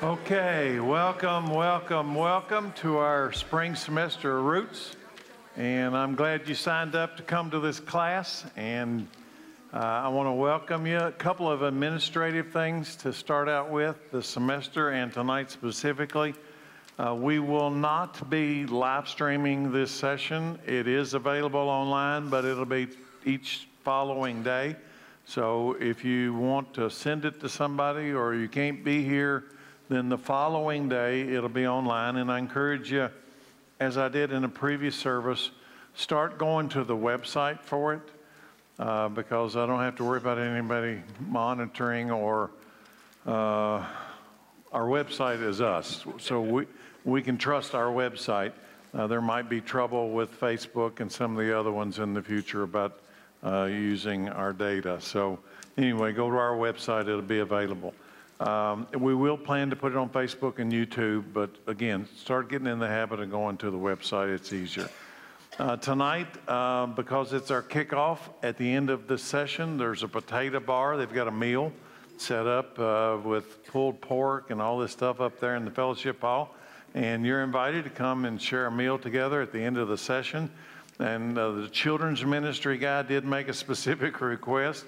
[0.00, 4.94] Okay, welcome, welcome, welcome to our spring semester Roots.
[5.56, 8.46] And I'm glad you signed up to come to this class.
[8.54, 9.08] And
[9.74, 10.98] uh, I want to welcome you.
[10.98, 16.32] A couple of administrative things to start out with the semester and tonight specifically.
[16.96, 20.60] Uh, we will not be live streaming this session.
[20.64, 22.86] It is available online, but it'll be
[23.24, 24.76] each following day.
[25.24, 29.46] So if you want to send it to somebody or you can't be here,
[29.88, 32.16] then the following day, it'll be online.
[32.16, 33.08] And I encourage you,
[33.80, 35.50] as I did in a previous service,
[35.94, 38.02] start going to the website for it
[38.78, 42.50] uh, because I don't have to worry about anybody monitoring or
[43.26, 43.84] uh,
[44.72, 46.04] our website is us.
[46.18, 46.66] So we,
[47.04, 48.52] we can trust our website.
[48.94, 52.22] Uh, there might be trouble with Facebook and some of the other ones in the
[52.22, 53.00] future about
[53.44, 55.00] uh, using our data.
[55.00, 55.38] So
[55.76, 57.94] anyway, go to our website, it'll be available.
[58.40, 62.68] Um, we will plan to put it on Facebook and YouTube, but again, start getting
[62.68, 64.32] in the habit of going to the website.
[64.32, 64.88] It's easier.
[65.58, 70.08] Uh, tonight, uh, because it's our kickoff, at the end of the session, there's a
[70.08, 70.96] potato bar.
[70.96, 71.72] They've got a meal
[72.16, 76.20] set up uh, with pulled pork and all this stuff up there in the fellowship
[76.20, 76.54] hall.
[76.94, 79.98] And you're invited to come and share a meal together at the end of the
[79.98, 80.48] session.
[81.00, 84.84] And uh, the children's ministry guy did make a specific request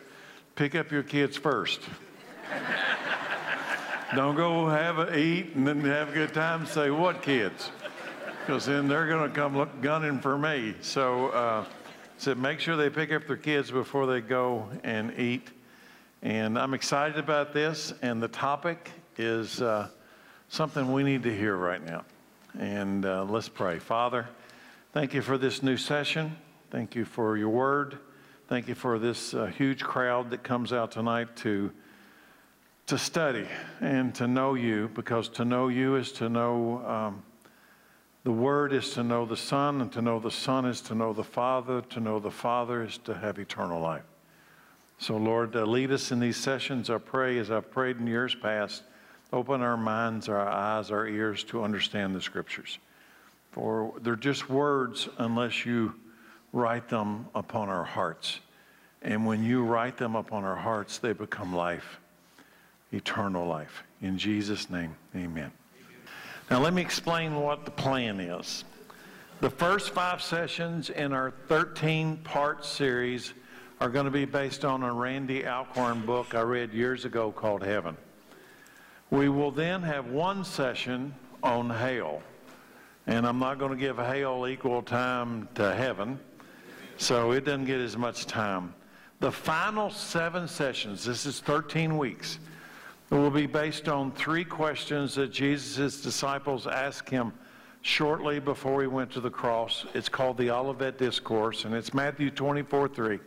[0.55, 1.81] pick up your kids first.
[4.17, 7.71] Don't go have a eat and then have a good time say, What kids?
[8.41, 10.75] Because then they're going to come look gunning for me.
[10.81, 11.65] So, uh,
[12.19, 15.51] so make sure they pick up their kids before they go and eat.
[16.23, 17.95] And I'm excited about this.
[18.03, 19.89] And the topic is uh,
[20.49, 22.05] something we need to hear right now.
[22.59, 23.79] And uh, let's pray.
[23.79, 24.29] Father,
[24.93, 26.37] thank you for this new session.
[26.73, 27.99] Thank you for your word.
[28.49, 31.71] Thank you for this uh, huge crowd that comes out tonight to
[32.91, 33.47] to study
[33.81, 37.23] and to know you because to know you is to know um,
[38.25, 41.13] the Word is to know the Son, and to know the Son is to know
[41.13, 41.83] the Father.
[41.83, 44.03] To know the Father is to have eternal life.
[44.99, 48.35] So, Lord, uh, lead us in these sessions, I pray, as I've prayed in years
[48.35, 48.83] past.
[49.33, 52.81] Open our minds, our eyes, our ears to understand the Scriptures.
[53.53, 55.95] For they're just words unless you
[56.53, 58.41] write them upon our hearts.
[59.01, 62.01] And when you write them upon our hearts, they become life
[62.93, 63.83] eternal life.
[64.03, 65.53] In Jesus' name, amen.
[66.51, 68.65] Now, let me explain what the plan is.
[69.41, 73.33] The first five sessions in our 13 part series
[73.81, 77.63] are going to be based on a Randy Alcorn book I read years ago called
[77.63, 77.97] Heaven.
[79.11, 82.23] We will then have one session on hell.
[83.07, 86.21] And I'm not going to give hell equal time to heaven,
[86.97, 88.75] so it doesn't get as much time.
[89.21, 92.39] The final seven sessions, this is 13 weeks,
[93.11, 97.33] it will be based on three questions that Jesus' disciples asked him
[97.83, 99.85] shortly before he went to the cross.
[99.95, 103.19] It's called the Olivet Discourse, and it's Matthew 24 3.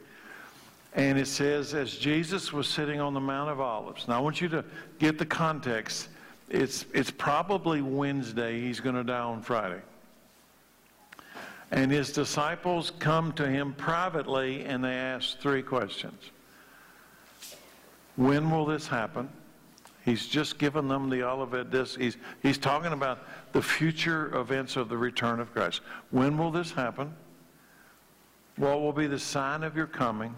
[0.95, 4.07] And it says, as Jesus was sitting on the Mount of Olives.
[4.07, 4.63] Now, I want you to
[4.99, 6.07] get the context.
[6.49, 8.61] It's, it's probably Wednesday.
[8.61, 9.81] He's going to die on Friday.
[11.71, 16.29] And his disciples come to him privately and they ask three questions
[18.15, 19.27] When will this happen?
[20.03, 21.97] He's just given them the Olivet disc.
[21.97, 25.81] He's, he's talking about the future events of the return of Christ.
[26.11, 27.13] When will this happen?
[28.57, 30.35] What will be the sign of your coming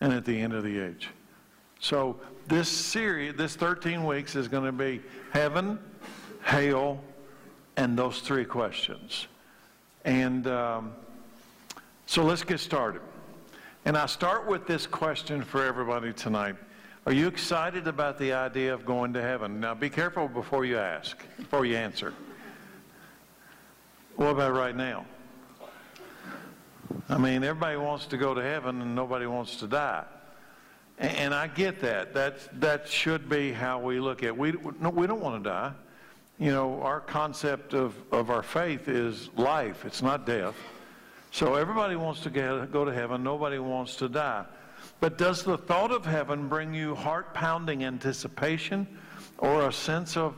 [0.00, 1.08] and at the end of the age?
[1.80, 5.02] So this series, this 13 weeks is going to be
[5.32, 5.78] heaven,
[6.44, 7.02] hail,
[7.76, 9.26] and those three questions.
[10.04, 10.92] And um,
[12.06, 13.02] so let's get started.
[13.84, 16.56] And I start with this question for everybody tonight.
[17.08, 19.60] Are you excited about the idea of going to heaven?
[19.60, 22.12] Now, be careful before you ask, before you answer.
[24.16, 25.06] What about right now?
[27.08, 30.04] I mean, everybody wants to go to heaven and nobody wants to die.
[30.98, 32.12] And, I get that.
[32.12, 34.36] That, that should be how we look at it.
[34.36, 35.72] We, no, we don't want to die.
[36.38, 40.56] You know, our concept of, of our faith is life, it's not death.
[41.30, 44.44] So everybody wants to get, go to heaven, nobody wants to die.
[45.00, 48.86] But does the thought of heaven bring you heart pounding anticipation
[49.38, 50.34] or a sense of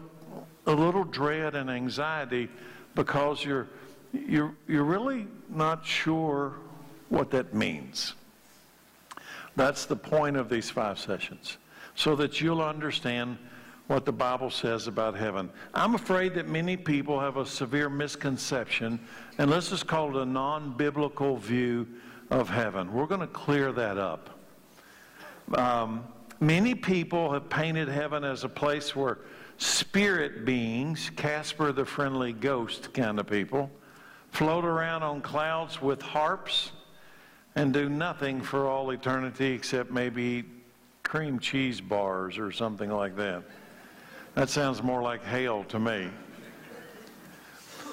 [0.66, 2.48] a little dread and anxiety
[2.94, 3.68] because you're,
[4.12, 6.54] you're, you're really not sure
[7.08, 8.14] what that means?
[9.56, 11.58] That's the point of these five sessions,
[11.94, 13.38] so that you'll understand
[13.88, 15.50] what the Bible says about heaven.
[15.74, 19.00] I'm afraid that many people have a severe misconception,
[19.38, 21.88] and let's just call it a non biblical view
[22.30, 22.92] of heaven.
[22.92, 24.30] We're going to clear that up.
[25.54, 26.04] Um,
[26.38, 29.18] many people have painted heaven as a place where
[29.58, 33.70] spirit beings, Casper the friendly ghost kind of people,
[34.30, 36.72] float around on clouds with harps
[37.56, 40.44] and do nothing for all eternity except maybe
[41.02, 43.42] cream cheese bars or something like that.
[44.34, 46.08] That sounds more like hell to me.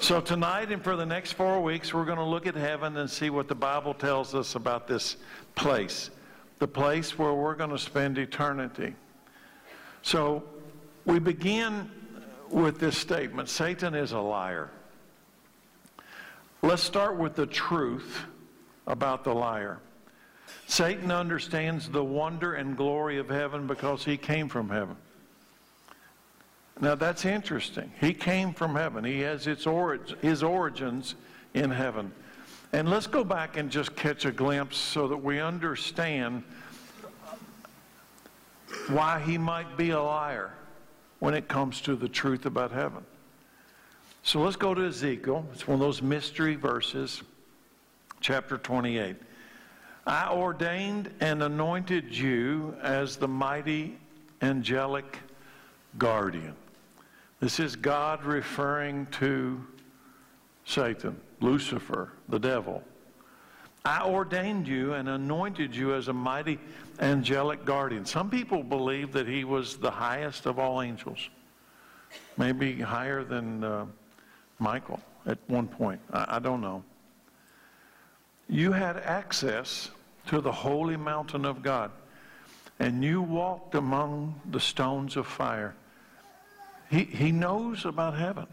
[0.00, 3.10] So, tonight and for the next four weeks, we're going to look at heaven and
[3.10, 5.16] see what the Bible tells us about this
[5.56, 6.10] place,
[6.60, 8.94] the place where we're going to spend eternity.
[10.02, 10.44] So,
[11.04, 11.90] we begin
[12.48, 14.70] with this statement Satan is a liar.
[16.62, 18.20] Let's start with the truth
[18.86, 19.80] about the liar.
[20.68, 24.96] Satan understands the wonder and glory of heaven because he came from heaven.
[26.80, 27.90] Now that's interesting.
[28.00, 29.04] He came from heaven.
[29.04, 31.16] He has its orig- his origins
[31.54, 32.12] in heaven.
[32.72, 36.44] And let's go back and just catch a glimpse so that we understand
[38.88, 40.52] why he might be a liar
[41.18, 43.04] when it comes to the truth about heaven.
[44.22, 45.46] So let's go to Ezekiel.
[45.52, 47.22] It's one of those mystery verses,
[48.20, 49.16] chapter 28.
[50.06, 53.96] I ordained and anointed you as the mighty
[54.42, 55.18] angelic
[55.96, 56.54] guardian.
[57.40, 59.64] This is God referring to
[60.64, 62.82] Satan, Lucifer, the devil.
[63.84, 66.58] I ordained you and anointed you as a mighty
[66.98, 68.04] angelic guardian.
[68.04, 71.30] Some people believe that he was the highest of all angels,
[72.36, 73.86] maybe higher than uh,
[74.58, 76.00] Michael at one point.
[76.12, 76.82] I, I don't know.
[78.48, 79.90] You had access
[80.26, 81.92] to the holy mountain of God,
[82.80, 85.76] and you walked among the stones of fire.
[86.90, 88.46] He, he knows about heaven.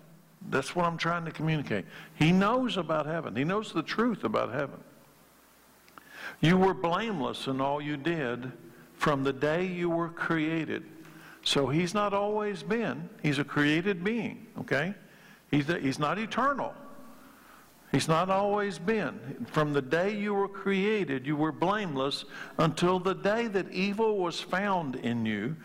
[0.50, 1.86] That's what I'm trying to communicate.
[2.16, 3.36] He knows about heaven.
[3.36, 4.80] He knows the truth about heaven.
[6.42, 8.52] You were blameless in all you did
[8.98, 10.84] from the day you were created.
[11.44, 13.10] So he's not always been.
[13.22, 14.94] He's a created being, okay?
[15.52, 16.74] He's, he's not eternal.
[17.92, 19.46] He's not always been.
[19.52, 22.26] From the day you were created, you were blameless
[22.58, 25.56] until the day that evil was found in you.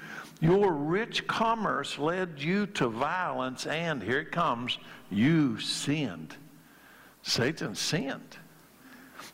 [0.40, 4.78] Your rich commerce led you to violence, and here it comes,
[5.10, 6.34] you sinned.
[7.22, 8.38] Satan sinned.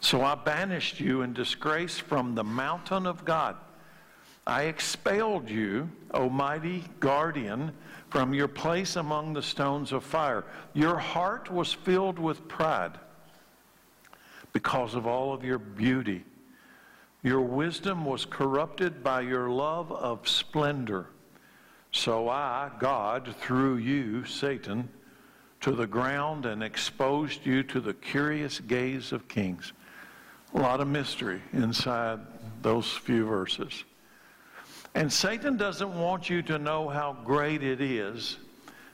[0.01, 3.57] So I banished you in disgrace from the mountain of God.
[4.47, 7.73] I expelled you, O mighty guardian,
[8.11, 10.45] from your place among the stones of fire.
[10.75, 12.99] Your heart was filled with pride
[14.53, 16.25] because of all of your beauty.
[17.27, 21.09] Your wisdom was corrupted by your love of splendor.
[21.91, 24.89] So I, God, threw you, Satan,
[25.63, 29.73] to the ground and exposed you to the curious gaze of kings.
[30.55, 32.21] A lot of mystery inside
[32.63, 33.83] those few verses.
[34.95, 38.37] And Satan doesn't want you to know how great it is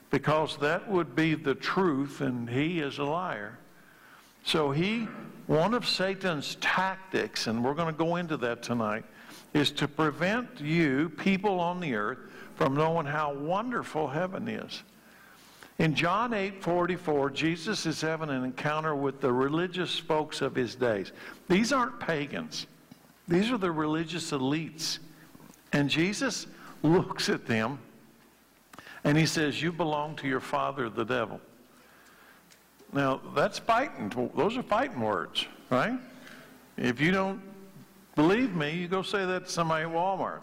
[0.09, 3.59] because that would be the truth and he is a liar.
[4.43, 5.07] So he,
[5.47, 9.05] one of Satan's tactics, and we're going to go into that tonight,
[9.53, 12.19] is to prevent you, people on the earth,
[12.55, 14.83] from knowing how wonderful heaven is.
[15.79, 20.75] In John 8 44, Jesus is having an encounter with the religious folks of his
[20.75, 21.11] days.
[21.49, 22.67] These aren't pagans,
[23.27, 24.99] these are the religious elites.
[25.71, 26.45] And Jesus
[26.83, 27.79] looks at them
[29.03, 31.41] and he says, You belong to your father, the devil.
[32.93, 34.31] Now, that's fighting.
[34.35, 35.97] Those are fighting words, right?
[36.77, 37.41] If you don't
[38.15, 40.41] believe me, you go say that to somebody at Walmart.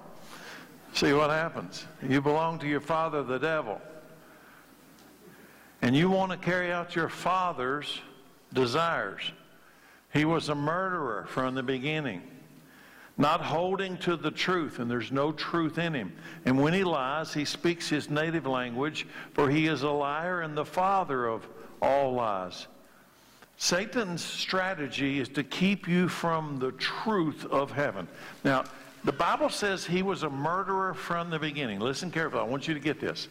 [0.92, 1.86] See what happens.
[2.06, 3.80] You belong to your father, the devil.
[5.82, 8.00] And you want to carry out your father's
[8.52, 9.22] desires.
[10.12, 12.22] He was a murderer from the beginning
[13.20, 16.10] not holding to the truth, and there's no truth in him.
[16.46, 20.56] And when he lies, he speaks his native language, for he is a liar and
[20.56, 21.46] the father of
[21.80, 22.66] all lies.
[23.56, 28.08] Satan's strategy is to keep you from the truth of heaven.
[28.42, 28.64] Now,
[29.04, 31.78] the Bible says he was a murderer from the beginning.
[31.78, 32.42] Listen carefully.
[32.42, 33.28] I want you to get this.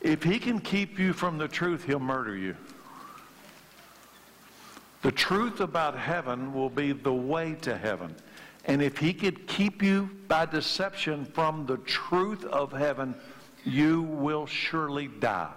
[0.00, 2.56] If he can keep you from the truth, he'll murder you.
[5.02, 8.14] The truth about heaven will be the way to heaven.
[8.64, 13.14] And if he could keep you by deception from the truth of heaven,
[13.64, 15.50] you will surely die.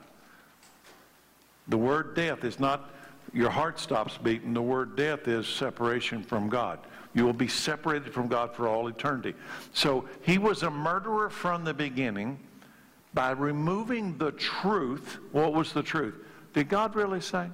[1.68, 2.92] The word death is not
[3.34, 4.54] your heart stops beating.
[4.54, 6.80] The word death is separation from God.
[7.14, 9.34] You will be separated from God for all eternity.
[9.74, 12.40] So he was a murderer from the beginning
[13.14, 15.18] by removing the truth.
[15.32, 16.16] What was the truth?
[16.54, 17.50] Did God really say?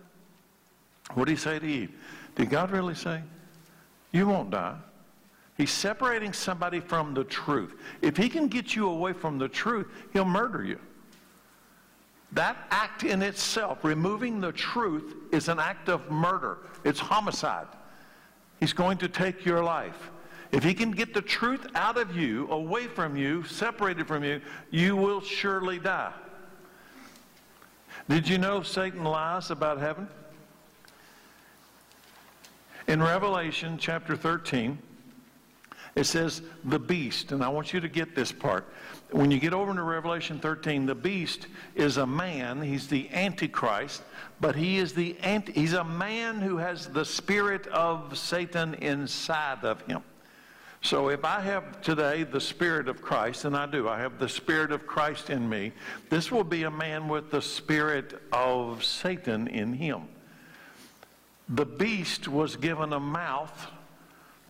[1.13, 1.91] What did he say to Eve?
[2.36, 3.22] Did God really say?
[4.12, 4.77] You won't die.
[5.58, 7.75] He's separating somebody from the truth.
[8.01, 10.80] If he can get you away from the truth, he'll murder you.
[12.33, 16.59] That act in itself, removing the truth, is an act of murder.
[16.83, 17.67] It's homicide.
[18.59, 20.11] He's going to take your life.
[20.51, 24.41] If he can get the truth out of you, away from you, separated from you,
[24.69, 26.13] you will surely die.
[28.09, 30.07] Did you know Satan lies about heaven?
[32.88, 34.77] In Revelation chapter 13,
[35.95, 38.65] it says the beast, and I want you to get this part.
[39.12, 42.62] When you get over into Revelation 13, the beast is a man.
[42.62, 44.01] He's the Antichrist,
[44.39, 49.65] but he is the anti, he's a man who has the spirit of Satan inside
[49.65, 50.01] of him.
[50.83, 54.27] So if I have today the Spirit of Christ, and I do, I have the
[54.27, 55.74] Spirit of Christ in me,
[56.10, 60.07] this will be a man with the Spirit of Satan in him.
[61.50, 63.67] The beast was given a mouth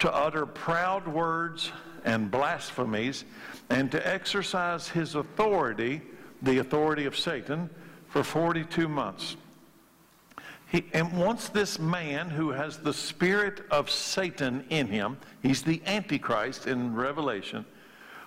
[0.02, 1.72] to utter proud words
[2.06, 3.24] and blasphemies
[3.70, 6.02] and to exercise his authority,
[6.42, 7.70] the authority of Satan,
[8.08, 9.38] for 42 months.
[10.72, 15.82] He, and once this man who has the spirit of Satan in him, he's the
[15.86, 17.64] Antichrist in Revelation,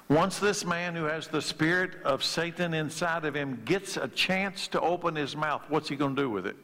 [0.08, 4.68] once this man who has the spirit of Satan inside of him gets a chance
[4.68, 6.56] to open his mouth, what's he going to do with it?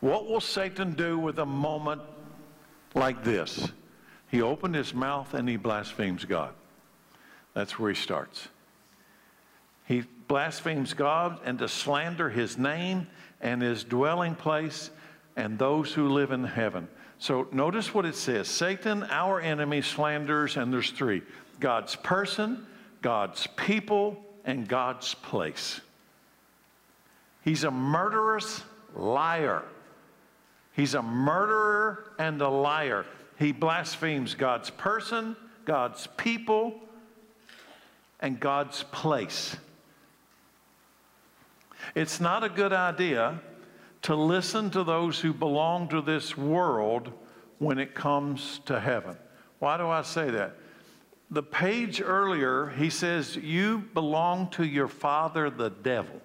[0.00, 2.00] What will Satan do with a moment
[2.94, 3.70] like this?
[4.30, 6.52] He opened his mouth and he blasphemes God.
[7.54, 8.48] That's where he starts.
[9.86, 13.06] He blasphemes God and to slander his name
[13.40, 14.90] and his dwelling place
[15.36, 16.88] and those who live in heaven.
[17.18, 21.22] So notice what it says Satan, our enemy, slanders, and there's three
[21.60, 22.66] God's person,
[23.00, 25.80] God's people, and God's place.
[27.42, 28.62] He's a murderous
[28.94, 29.62] liar.
[30.74, 33.06] He's a murderer and a liar.
[33.38, 36.80] He blasphemes God's person, God's people,
[38.20, 39.56] and God's place.
[41.94, 43.40] It's not a good idea
[44.02, 47.12] to listen to those who belong to this world
[47.58, 49.16] when it comes to heaven.
[49.58, 50.56] Why do I say that?
[51.30, 56.20] The page earlier, he says, You belong to your father, the devil.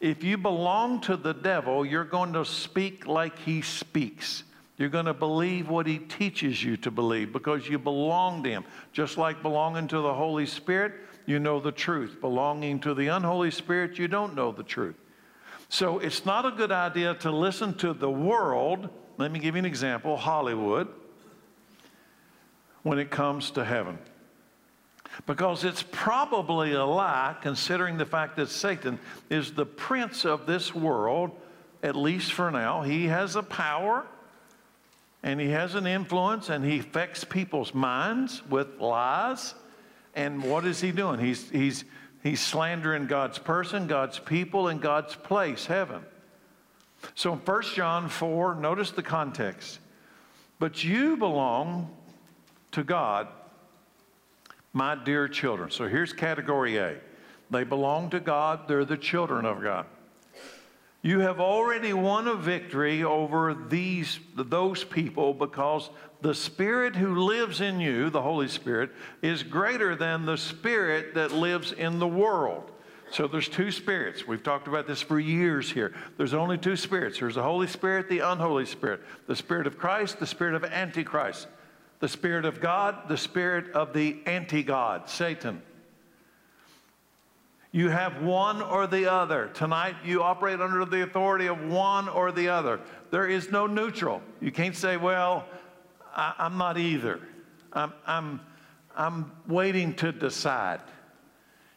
[0.00, 4.44] If you belong to the devil, you're going to speak like he speaks.
[4.82, 8.64] You're going to believe what he teaches you to believe because you belong to him.
[8.92, 12.20] Just like belonging to the Holy Spirit, you know the truth.
[12.20, 14.96] Belonging to the unholy spirit, you don't know the truth.
[15.68, 18.88] So it's not a good idea to listen to the world.
[19.18, 20.88] Let me give you an example Hollywood,
[22.82, 24.00] when it comes to heaven.
[25.28, 28.98] Because it's probably a lie, considering the fact that Satan
[29.30, 31.30] is the prince of this world,
[31.84, 32.82] at least for now.
[32.82, 34.06] He has a power
[35.22, 39.54] and he has an influence and he affects people's minds with lies.
[40.14, 41.20] And what is he doing?
[41.20, 41.84] He's, he's,
[42.22, 46.04] he's slandering God's person, God's people, and God's place, heaven.
[47.14, 49.78] So in 1 John 4, notice the context.
[50.58, 51.94] But you belong
[52.72, 53.28] to God,
[54.72, 55.70] my dear children.
[55.70, 56.96] So here's category A.
[57.50, 59.86] They belong to God, they're the children of God.
[61.02, 65.90] You have already won a victory over these, those people because
[66.20, 68.90] the Spirit who lives in you, the Holy Spirit,
[69.20, 72.70] is greater than the Spirit that lives in the world.
[73.10, 74.28] So there's two spirits.
[74.28, 75.92] We've talked about this for years here.
[76.16, 77.18] There's only two spirits.
[77.18, 79.02] There's the Holy Spirit, the unholy spirit.
[79.26, 81.48] The Spirit of Christ, the Spirit of Antichrist.
[81.98, 85.62] The Spirit of God, the Spirit of the anti-God, Satan.
[87.72, 89.48] You have one or the other.
[89.54, 92.80] Tonight, you operate under the authority of one or the other.
[93.10, 94.20] There is no neutral.
[94.40, 95.46] You can't say, well,
[96.14, 97.20] I, am not either.
[97.72, 98.40] I'm, I'm,
[98.94, 100.82] I'm waiting to decide.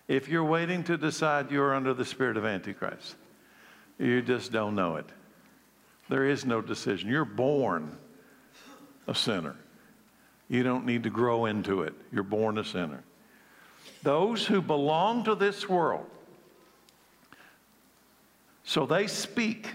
[0.09, 3.15] If you're waiting to decide, you're under the spirit of Antichrist.
[3.97, 5.05] You just don't know it.
[6.09, 7.09] There is no decision.
[7.09, 7.97] You're born
[9.07, 9.55] a sinner.
[10.49, 11.93] You don't need to grow into it.
[12.11, 13.03] You're born a sinner.
[14.04, 16.06] Those who belong to this world,
[18.63, 19.74] so they speak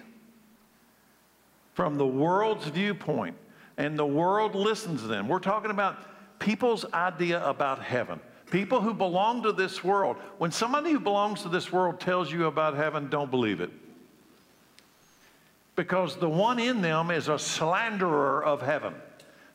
[1.75, 3.37] from the world's viewpoint,
[3.77, 5.29] and the world listens to them.
[5.29, 8.21] We're talking about people's idea about heaven.
[8.51, 10.17] People who belong to this world.
[10.39, 13.71] When somebody who belongs to this world tells you about heaven, don't believe it.
[15.77, 18.95] Because the one in them is a slanderer of heaven.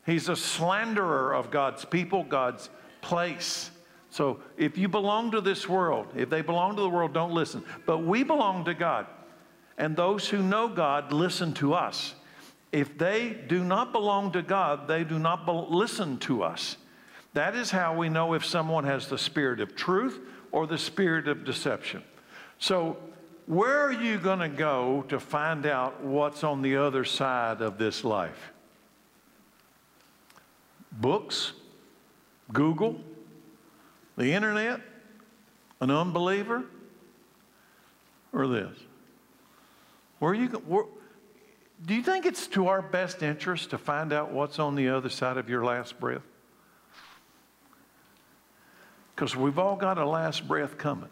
[0.06, 2.70] He's a slanderer of God's people, God's
[3.02, 3.70] place.
[4.16, 7.62] So if you belong to this world, if they belong to the world, don't listen.
[7.84, 9.06] But we belong to God.
[9.76, 12.14] And those who know God listen to us.
[12.72, 16.78] If they do not belong to God, they do not listen to us.
[17.34, 20.18] That is how we know if someone has the spirit of truth
[20.50, 22.02] or the spirit of deception.
[22.58, 22.96] So,
[23.44, 27.76] where are you going to go to find out what's on the other side of
[27.76, 28.50] this life?
[30.90, 31.52] Books,
[32.50, 32.98] Google,
[34.16, 34.80] the internet,
[35.80, 36.64] an unbeliever,
[38.32, 38.76] or this?
[40.18, 40.84] Where you where,
[41.84, 45.10] do you think it's to our best interest to find out what's on the other
[45.10, 46.22] side of your last breath?
[49.14, 51.10] Because we've all got a last breath coming.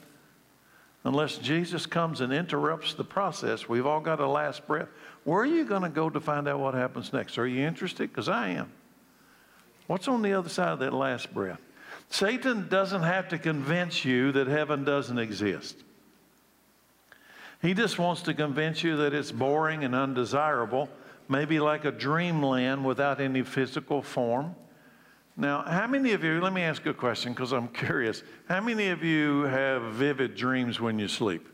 [1.05, 4.89] Unless Jesus comes and interrupts the process, we've all got a last breath.
[5.25, 7.37] Where are you going to go to find out what happens next?
[7.37, 8.09] Are you interested?
[8.09, 8.73] Because I am.
[9.87, 11.61] What's on the other side of that last breath?
[12.11, 15.83] Satan doesn't have to convince you that heaven doesn't exist.
[17.61, 20.89] He just wants to convince you that it's boring and undesirable,
[21.29, 24.55] maybe like a dreamland without any physical form.
[25.37, 28.23] Now, how many of you, let me ask you a question because I'm curious.
[28.49, 31.49] How many of you have vivid dreams when you sleep?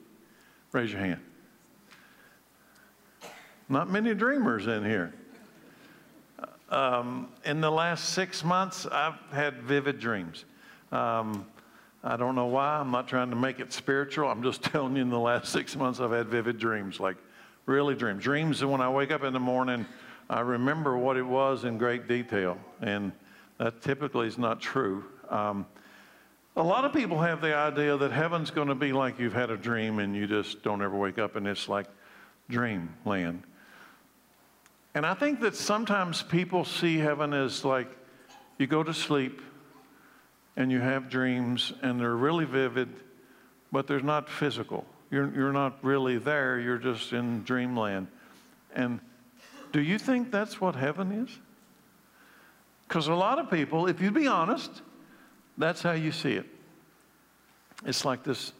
[0.73, 1.21] Raise your hand.
[3.69, 5.15] Not many dreamers in here.
[6.71, 10.45] Um, in the last six months, I've had vivid dreams.
[10.93, 11.47] Um,
[12.03, 12.79] I don't know why.
[12.79, 14.29] I'm not trying to make it spiritual.
[14.29, 17.17] I'm just telling you, in the last six months, I've had vivid dreams, like
[17.67, 18.23] really dreams.
[18.23, 19.85] Dreams that when I wake up in the morning,
[20.29, 22.57] I remember what it was in great detail.
[22.81, 23.13] And
[23.59, 25.05] that typically is not true.
[25.29, 25.67] Um,
[26.57, 29.51] a lot of people have the idea that heaven's going to be like you've had
[29.51, 31.87] a dream and you just don't ever wake up and it's like
[32.49, 33.43] dreamland.
[34.95, 37.89] And I think that sometimes people see heaven as like
[38.59, 39.41] you go to sleep
[40.57, 42.89] and you have dreams and they're really vivid,
[43.71, 44.85] but they're not physical.
[45.11, 48.09] You're, you're not really there, you're just in dreamland.
[48.75, 49.01] And
[49.73, 51.39] do you think that's what heaven is?
[52.87, 54.83] Because a lot of people, if you be honest,
[55.57, 56.47] that's how you see it.
[57.87, 58.53] It's like this,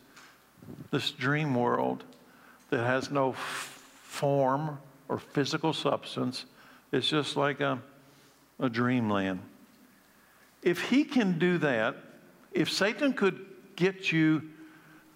[0.91, 2.05] this dream world
[2.71, 4.79] that has no f- form
[5.11, 6.47] or physical substance.
[6.93, 7.83] It's just like a,
[8.61, 9.41] a dreamland.
[10.63, 11.97] If he can do that,
[12.53, 13.45] if Satan could
[13.75, 14.43] get you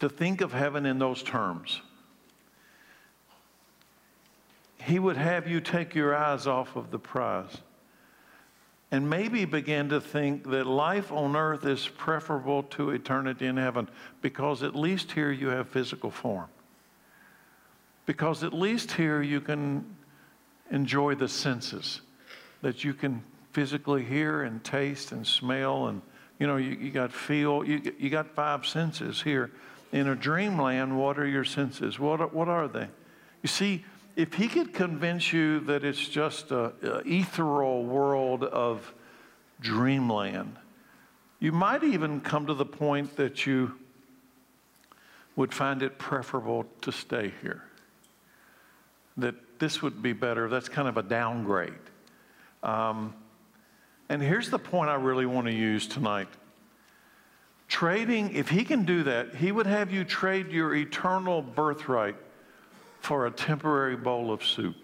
[0.00, 1.80] to think of heaven in those terms,
[4.82, 7.56] he would have you take your eyes off of the prize
[8.90, 13.88] and maybe begin to think that life on earth is preferable to eternity in heaven
[14.22, 16.48] because at least here you have physical form.
[18.06, 19.96] Because at least here you can
[20.70, 22.00] enjoy the senses,
[22.62, 26.02] that you can physically hear and taste and smell and
[26.40, 29.50] you know you, you got feel you, you got five senses here.
[29.92, 31.98] In a dreamland what are your senses?
[31.98, 32.88] What are, what are they?
[33.42, 33.84] You see
[34.16, 38.92] if he could convince you that it's just a, a ethereal world of
[39.60, 40.56] dreamland,
[41.40, 43.74] you might even come to the point that you
[45.36, 47.62] would find it preferable to stay here.
[49.16, 50.48] That this would be better.
[50.48, 51.72] That's kind of a downgrade.
[52.62, 53.14] Um,
[54.08, 56.28] and here's the point I really want to use tonight.
[57.68, 62.16] Trading, if he can do that, he would have you trade your eternal birthright
[63.00, 64.76] for a temporary bowl of soup.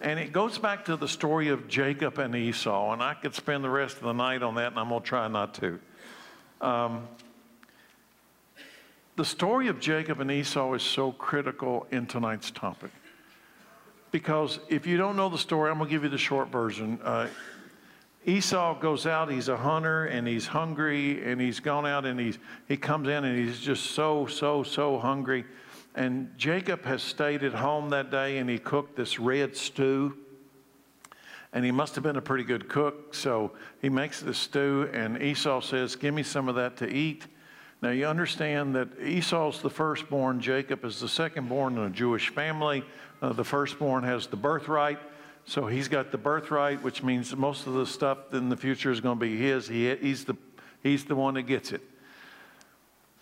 [0.00, 3.64] And it goes back to the story of Jacob and Esau, and I could spend
[3.64, 5.78] the rest of the night on that, and I'm going to try not to.
[6.60, 7.08] Um,
[9.16, 12.90] the story of Jacob and Esau is so critical in tonight's topic.
[14.10, 17.00] Because if you don't know the story, I'm going to give you the short version.
[17.02, 17.28] Uh,
[18.24, 22.38] Esau goes out, he's a hunter, and he's hungry, and he's gone out, and he's,
[22.68, 25.44] he comes in, and he's just so, so, so hungry
[25.94, 30.16] and Jacob has stayed at home that day and he cooked this red stew.
[31.52, 33.14] And he must have been a pretty good cook.
[33.14, 37.28] So he makes the stew, and Esau says, Give me some of that to eat.
[37.84, 42.82] Now you understand that Esau's the firstborn, Jacob is the secondborn in a Jewish family.
[43.20, 44.98] Uh, the firstborn has the birthright.
[45.44, 49.02] So he's got the birthright, which means most of the stuff in the future is
[49.02, 49.68] going to be his.
[49.68, 50.34] He, he's, the,
[50.82, 51.82] he's the one that gets it.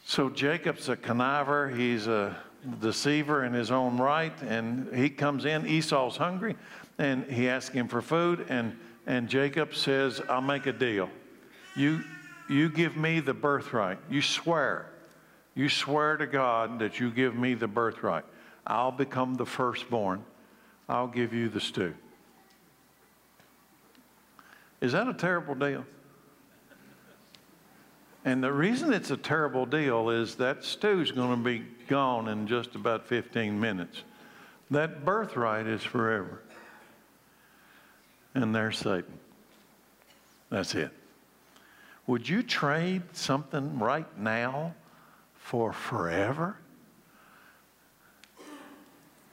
[0.05, 1.77] So Jacob's a conniver.
[1.77, 2.37] He's a
[2.81, 4.41] deceiver in his own right.
[4.43, 6.55] And he comes in, Esau's hungry,
[6.99, 8.47] and he asks him for food.
[8.49, 11.11] And, and Jacob says, I'll make a deal.
[11.75, 12.05] You,
[12.53, 13.99] you give me the birthright.
[14.11, 14.91] You swear.
[15.55, 18.25] You swear to God that you give me the birthright.
[18.67, 20.25] I'll become the firstborn.
[20.89, 21.95] I'll give you the stew.
[24.81, 25.85] Is that a terrible deal?
[28.25, 32.47] And the reason it's a terrible deal is that stew's going to be gone in
[32.47, 34.03] just about 15 minutes.
[34.71, 36.43] That birthright is forever.
[38.35, 39.19] and there's Satan.
[40.51, 40.93] That's it.
[42.07, 44.75] Would you trade something right now
[45.35, 46.57] for forever?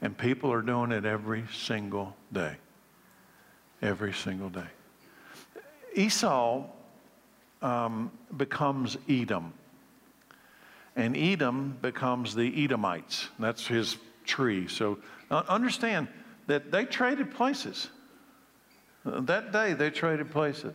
[0.01, 2.55] And people are doing it every single day.
[3.82, 4.67] Every single day.
[5.95, 6.65] Esau
[7.62, 9.53] um, becomes Edom.
[10.95, 13.29] And Edom becomes the Edomites.
[13.39, 14.67] That's his tree.
[14.67, 14.99] So
[15.32, 16.08] uh, understand
[16.47, 17.89] that they traded places.
[19.05, 20.73] Uh, that day they traded places.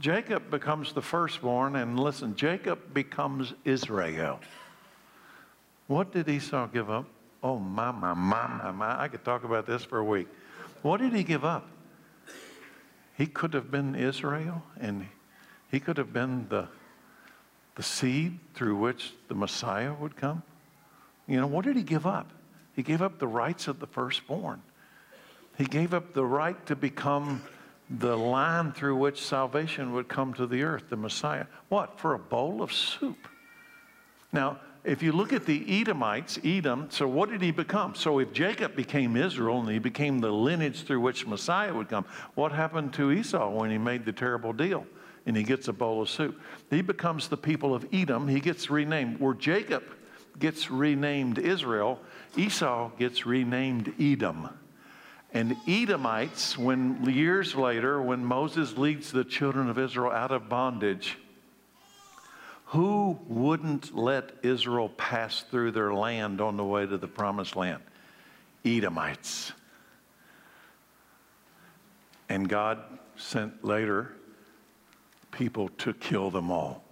[0.00, 4.40] Jacob becomes the firstborn, and listen, Jacob becomes Israel.
[5.88, 7.04] What did Esau give up?
[7.42, 9.00] Oh, my, my, my, my, my.
[9.00, 10.26] I could talk about this for a week.
[10.82, 11.68] What did he give up?
[13.18, 15.06] He could have been Israel, and
[15.70, 16.68] he could have been the,
[17.74, 20.42] the seed through which the Messiah would come.
[21.26, 22.30] You know, what did he give up?
[22.74, 24.62] He gave up the rights of the firstborn.
[25.58, 27.42] He gave up the right to become
[27.90, 31.46] the line through which salvation would come to the earth, the Messiah.
[31.68, 31.98] What?
[31.98, 33.26] For a bowl of soup.
[34.32, 37.94] Now, if you look at the Edomites, Edom, so what did he become?
[37.94, 42.06] So if Jacob became Israel and he became the lineage through which Messiah would come,
[42.34, 44.86] what happened to Esau when he made the terrible deal
[45.26, 46.40] and he gets a bowl of soup?
[46.70, 48.28] He becomes the people of Edom.
[48.28, 49.20] He gets renamed.
[49.20, 49.82] Where Jacob
[50.38, 52.00] gets renamed Israel,
[52.36, 54.48] Esau gets renamed Edom.
[55.32, 61.18] And Edomites, when years later, when Moses leads the children of Israel out of bondage,
[62.66, 67.82] who wouldn't let Israel pass through their land on the way to the promised land?
[68.64, 69.52] Edomites.
[72.28, 72.78] And God
[73.16, 74.12] sent later
[75.30, 76.84] people to kill them all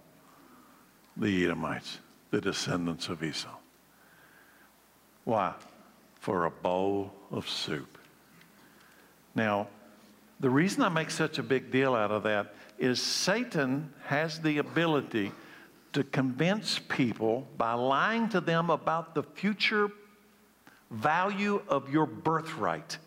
[1.15, 1.99] the Edomites,
[2.31, 3.55] the descendants of Esau.
[5.25, 5.53] Why?
[6.19, 7.98] For a bowl of soup.
[9.35, 9.67] Now,
[10.39, 14.57] the reason I make such a big deal out of that is Satan has the
[14.57, 15.31] ability
[15.93, 19.91] to convince people by lying to them about the future
[20.91, 22.97] value of your birthright.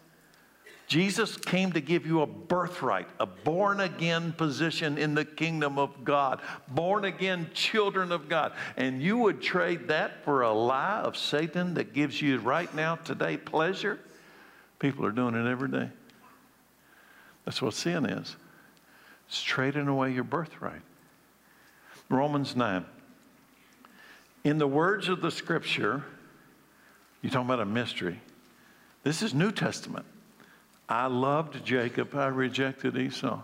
[0.88, 6.04] Jesus came to give you a birthright, a born again position in the kingdom of
[6.04, 8.52] God, born again children of God.
[8.76, 12.96] And you would trade that for a lie of Satan that gives you right now,
[12.96, 14.00] today, pleasure?
[14.80, 15.88] People are doing it every day.
[17.44, 18.36] That's what sin is.
[19.28, 20.82] It's trading away your birthright.
[22.08, 22.84] Romans 9.
[24.44, 26.04] In the words of the scripture,
[27.22, 28.20] you're talking about a mystery.
[29.02, 30.04] This is New Testament.
[30.88, 33.40] I loved Jacob, I rejected Esau.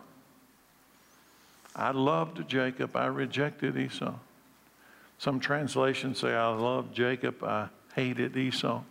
[1.75, 4.15] I loved Jacob, I rejected Esau.
[5.19, 8.83] Some translations say, I loved Jacob, I hated Esau.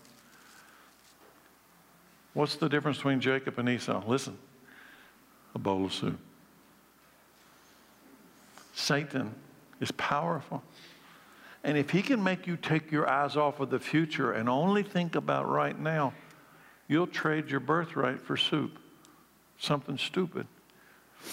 [2.34, 4.04] What's the difference between Jacob and Esau?
[4.08, 4.38] Listen
[5.58, 6.20] a bowl of soup.
[8.76, 9.34] Satan
[9.82, 10.62] is powerful.
[11.64, 14.84] And if he can make you take your eyes off of the future and only
[14.84, 16.14] think about right now,
[16.88, 18.78] you'll trade your birthright for soup.
[19.58, 20.46] Something stupid.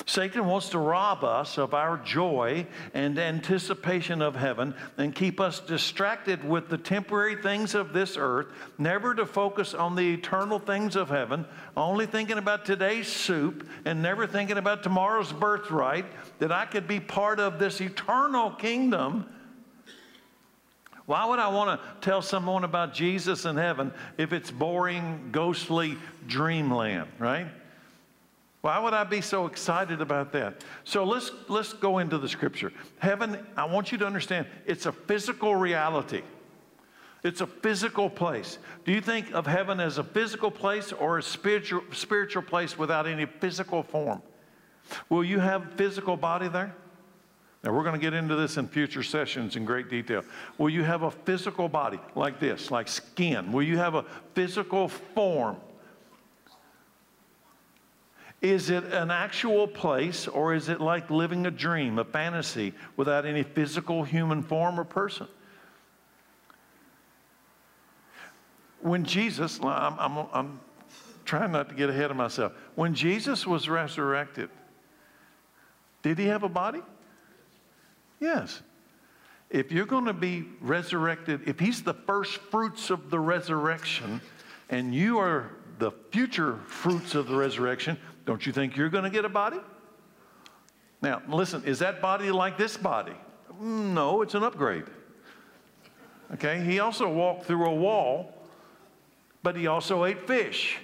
[0.07, 5.61] Satan wants to rob us of our joy and anticipation of heaven and keep us
[5.61, 8.47] distracted with the temporary things of this earth,
[8.79, 14.03] never to focus on the eternal things of heaven, only thinking about today's soup and
[14.03, 16.07] never thinking about tomorrow's birthright,
[16.39, 19.27] that I could be part of this eternal kingdom.
[21.07, 25.99] Why would I want to tell someone about Jesus and heaven if it's boring, ghostly
[26.27, 27.49] dreamland, right?
[28.65, 30.65] Why would I be so excited about that?
[30.85, 32.73] So let's, let's go into the scripture.
[32.97, 36.23] Heaven, I want you to understand, it's a physical reality.
[37.23, 38.57] It's a physical place.
[38.87, 43.07] Do you think of heaven as a physical place or a spiritual, spiritual place without
[43.07, 44.23] any physical form?
[45.11, 46.75] Will you have physical body there?
[47.65, 50.25] Now, we're going to get into this in future sessions in great detail.
[50.57, 53.53] Will you have a physical body like this, like skin?
[53.53, 55.59] Will you have a physical form?
[58.43, 63.25] Is it an actual place or is it like living a dream, a fantasy, without
[63.25, 65.27] any physical human form or person?
[68.81, 70.61] When Jesus, I'm, I'm, I'm
[71.25, 72.53] trying not to get ahead of myself.
[72.75, 74.51] When Jesus was resurrected,
[76.03, 76.83] did he have a body?
[78.21, 78.61] Yes.
[79.49, 84.21] If you're going to be resurrected, if he's the first fruits of the resurrection,
[84.69, 89.11] and you are the future fruits of the resurrection, don't you think you're going to
[89.11, 89.59] get a body?
[91.03, 93.15] Now, listen, is that body like this body?
[93.61, 94.85] No, it's an upgrade.
[96.33, 98.33] Okay, he also walked through a wall,
[99.43, 100.79] but he also ate fish.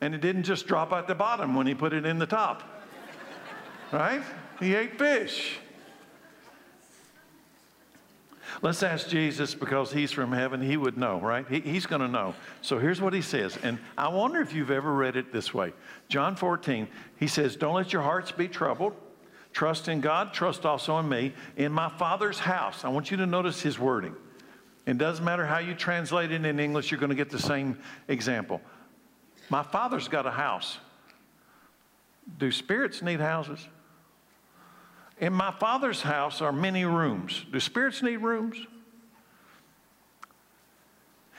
[0.00, 2.62] And it didn't just drop out the bottom when he put it in the top.
[3.92, 4.22] right?
[4.60, 5.58] He ate fish.
[8.62, 10.62] Let's ask Jesus because he's from heaven.
[10.62, 11.44] He would know, right?
[11.48, 12.32] He, he's going to know.
[12.60, 13.58] So here's what he says.
[13.64, 15.72] And I wonder if you've ever read it this way.
[16.08, 18.94] John 14, he says, Don't let your hearts be troubled.
[19.52, 21.34] Trust in God, trust also in me.
[21.56, 24.14] In my Father's house, I want you to notice his wording.
[24.86, 27.76] It doesn't matter how you translate it in English, you're going to get the same
[28.08, 28.60] example.
[29.50, 30.78] My Father's got a house.
[32.38, 33.66] Do spirits need houses?
[35.22, 37.46] In my Father's house are many rooms.
[37.52, 38.56] Do spirits need rooms?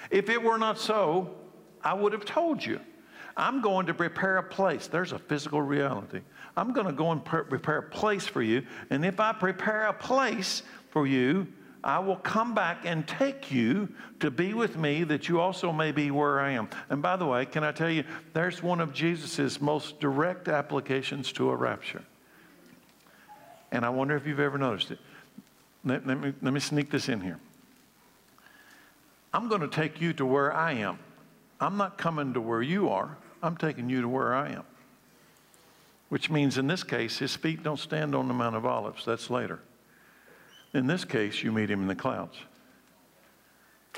[0.10, 1.36] If it were not so,
[1.84, 2.80] I would have told you.
[3.36, 4.88] I'm going to prepare a place.
[4.88, 6.22] There's a physical reality.
[6.56, 8.66] I'm going to go and prepare a place for you.
[8.90, 11.46] And if I prepare a place for you,
[11.84, 13.90] I will come back and take you
[14.22, 16.70] to be with me that you also may be where I am.
[16.90, 21.34] And by the way, can I tell you, there's one of Jesus' most direct applications
[21.34, 22.04] to a rapture.
[23.74, 25.00] And I wonder if you've ever noticed it.
[25.84, 27.40] Let, let, me, let me sneak this in here.
[29.34, 31.00] I'm going to take you to where I am.
[31.60, 33.18] I'm not coming to where you are.
[33.42, 34.64] I'm taking you to where I am.
[36.10, 39.06] Which means in this case, his feet don't stand on the Mount of Olives.
[39.06, 39.60] That's later.
[40.76, 42.38] In this case, you meet him in the clouds.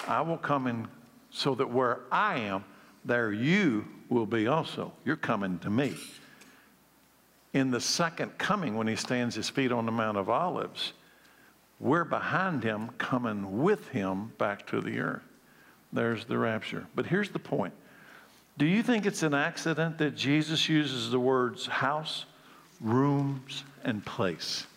[0.07, 0.87] I will come in
[1.31, 2.63] so that where I am,
[3.03, 4.93] there you will be also.
[5.03, 5.95] You're coming to me
[7.55, 10.91] in the second coming, when he stands his feet on the Mount of Olives,
[11.79, 15.23] we're behind him, coming with him back to the earth.
[15.93, 16.85] There's the rapture.
[16.95, 17.73] But here's the point
[18.57, 22.25] Do you think it's an accident that Jesus uses the words house,
[22.81, 24.67] rooms, and place?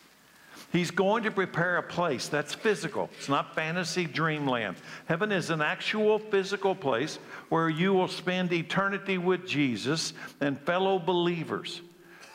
[0.70, 3.10] He's going to prepare a place that's physical.
[3.18, 4.76] It's not fantasy dreamland.
[5.06, 11.00] Heaven is an actual physical place where you will spend eternity with Jesus and fellow
[11.00, 11.80] believers.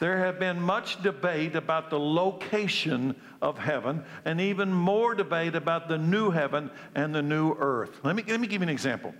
[0.03, 5.87] There have been much debate about the location of heaven and even more debate about
[5.87, 8.01] the new heaven and the new earth.
[8.03, 9.15] Let me, let me give you an example.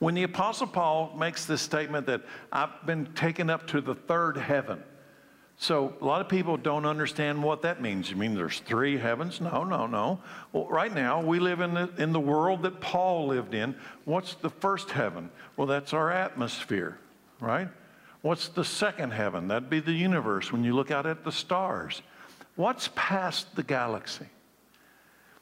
[0.00, 4.36] When the Apostle Paul makes this statement that I've been taken up to the third
[4.36, 4.82] heaven,
[5.58, 8.10] so a lot of people don't understand what that means.
[8.10, 9.40] You mean there's three heavens?
[9.40, 10.18] No, no, no.
[10.52, 13.76] Well, right now we live in the, in the world that Paul lived in.
[14.06, 15.30] What's the first heaven?
[15.56, 16.98] Well, that's our atmosphere,
[17.38, 17.68] right?
[18.22, 19.48] What's the second heaven?
[19.48, 22.02] That'd be the universe when you look out at the stars.
[22.56, 24.26] What's past the galaxy?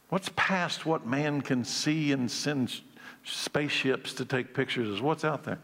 [0.08, 2.80] What's past what man can see and send
[3.24, 4.98] spaceships to take pictures?
[4.98, 5.02] Of?
[5.02, 5.58] What's out there?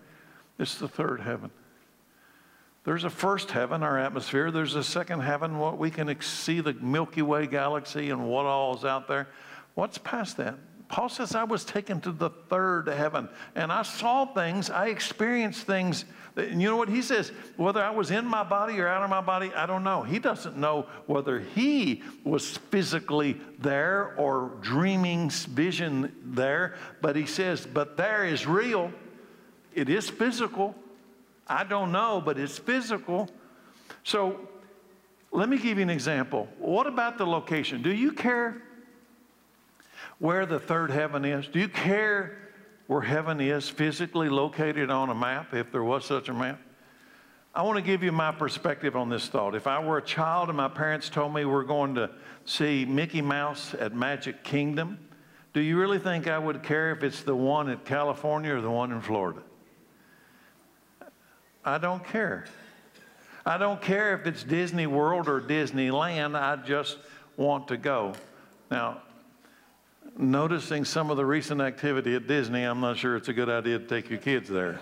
[0.59, 1.51] It's the third heaven.
[2.85, 4.51] There's a first heaven, our atmosphere.
[4.51, 8.77] There's a second heaven, what we can see the Milky Way galaxy and what all
[8.77, 9.29] is out there.
[9.75, 10.57] What's past that?
[10.93, 15.63] Paul says, I was taken to the third heaven and I saw things, I experienced
[15.67, 16.05] things.
[16.37, 17.33] And you know what he says?
[17.57, 20.03] Whether I was in my body or out of my body, I don't know.
[20.03, 27.67] He doesn't know whether he was physically there or dreaming vision there, but he says,
[27.67, 28.93] but there is real.
[29.75, 30.75] It is physical.
[31.49, 33.31] I don't know, but it's physical.
[34.05, 34.47] So
[35.31, 36.49] let me give you an example.
[36.59, 37.81] What about the location?
[37.81, 38.61] Do you care
[40.23, 41.49] where the third heaven is?
[41.49, 42.39] Do you care
[42.87, 46.61] where heaven is physically located on a map, if there was such a map?
[47.53, 49.57] I want to give you my perspective on this thought.
[49.57, 52.09] If I were a child and my parents told me we're going to
[52.45, 55.01] see Mickey Mouse at Magic Kingdom,
[55.55, 58.71] do you really think I would care if it's the one in California or the
[58.71, 59.43] one in Florida?
[61.65, 62.45] I don't care.
[63.45, 66.41] I don't care if it's Disney World or Disneyland.
[66.41, 66.99] I just
[67.37, 68.13] want to go.
[68.71, 69.03] Now,
[70.17, 73.79] noticing some of the recent activity at Disney, I'm not sure it's a good idea
[73.79, 74.81] to take your kids there.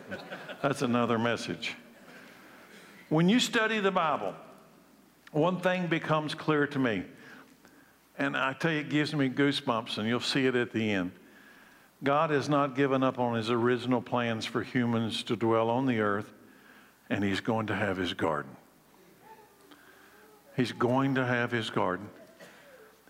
[0.62, 1.76] That's another message.
[3.08, 4.34] When you study the Bible,
[5.32, 7.04] one thing becomes clear to me,
[8.18, 11.12] and I tell you, it gives me goosebumps, and you'll see it at the end.
[12.02, 16.00] God has not given up on his original plans for humans to dwell on the
[16.00, 16.32] earth,
[17.08, 18.54] and he's going to have his garden.
[20.56, 22.08] He's going to have his garden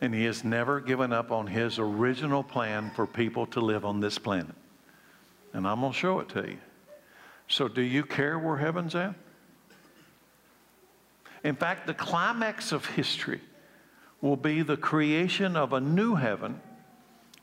[0.00, 4.00] and he has never given up on his original plan for people to live on
[4.00, 4.54] this planet.
[5.52, 6.58] And I'm going to show it to you.
[7.48, 9.14] So, do you care where heaven's at?
[11.42, 13.40] In fact, the climax of history
[14.20, 16.60] will be the creation of a new heaven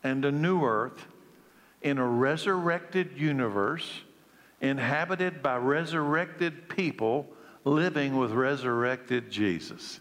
[0.03, 1.07] and a new earth
[1.81, 4.01] in a resurrected universe
[4.61, 7.27] inhabited by resurrected people
[7.63, 9.99] living with resurrected Jesus.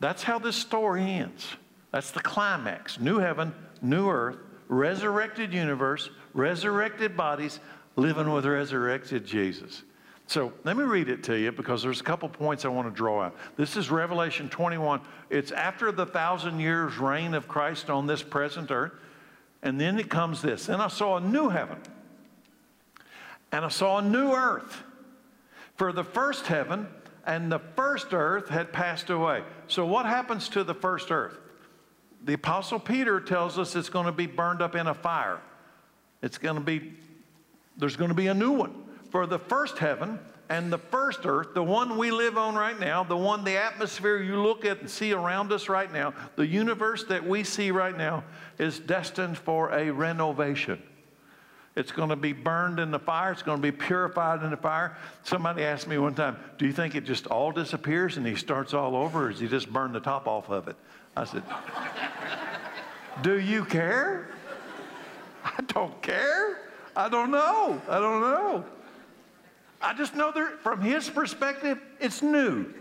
[0.00, 1.46] That's how this story ends.
[1.92, 2.98] That's the climax.
[2.98, 7.60] New heaven, new earth, resurrected universe, resurrected bodies,
[7.96, 9.82] living with resurrected Jesus.
[10.26, 12.94] So let me read it to you because there's a couple points I want to
[12.94, 13.36] draw out.
[13.56, 15.02] This is Revelation 21.
[15.28, 18.92] It's after the thousand years reign of Christ on this present earth.
[19.62, 20.66] And then it comes this.
[20.66, 21.78] Then I saw a new heaven
[23.52, 24.82] and I saw a new earth.
[25.76, 26.88] For the first heaven
[27.26, 29.42] and the first earth had passed away.
[29.68, 31.38] So what happens to the first earth?
[32.24, 35.40] The Apostle Peter tells us it's going to be burned up in a fire.
[36.22, 36.92] It's going to be,
[37.76, 41.54] there's going to be a new one for the first heaven and the first earth,
[41.54, 44.90] the one we live on right now, the one, the atmosphere you look at and
[44.90, 48.22] see around us right now, the universe that we see right now
[48.58, 50.82] is destined for a renovation.
[51.74, 53.32] It's going to be burned in the fire.
[53.32, 54.96] It's going to be purified in the fire.
[55.22, 58.74] Somebody asked me one time, Do you think it just all disappears and he starts
[58.74, 60.76] all over, or does he just burn the top off of it?
[61.16, 61.42] I said,
[63.22, 64.28] Do you care?
[65.44, 66.58] I don't care.
[66.94, 67.80] I don't know.
[67.88, 68.64] I don't know.
[69.80, 72.72] I just know that from his perspective, it's new.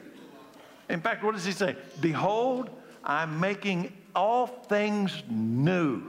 [0.90, 1.76] In fact, what does he say?
[2.00, 2.70] Behold,
[3.04, 6.04] I'm making all things new.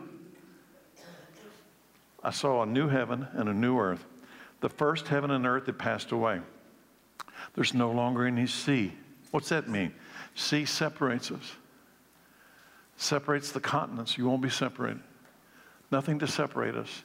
[2.23, 4.05] I saw a new heaven and a new earth.
[4.61, 6.41] The first heaven and earth had passed away.
[7.55, 8.93] There's no longer any sea.
[9.31, 9.93] What's that mean?
[10.35, 11.57] Sea separates us,
[13.03, 14.17] separates the continents.
[14.17, 15.03] You won't be separated.
[15.91, 17.05] Nothing to separate us.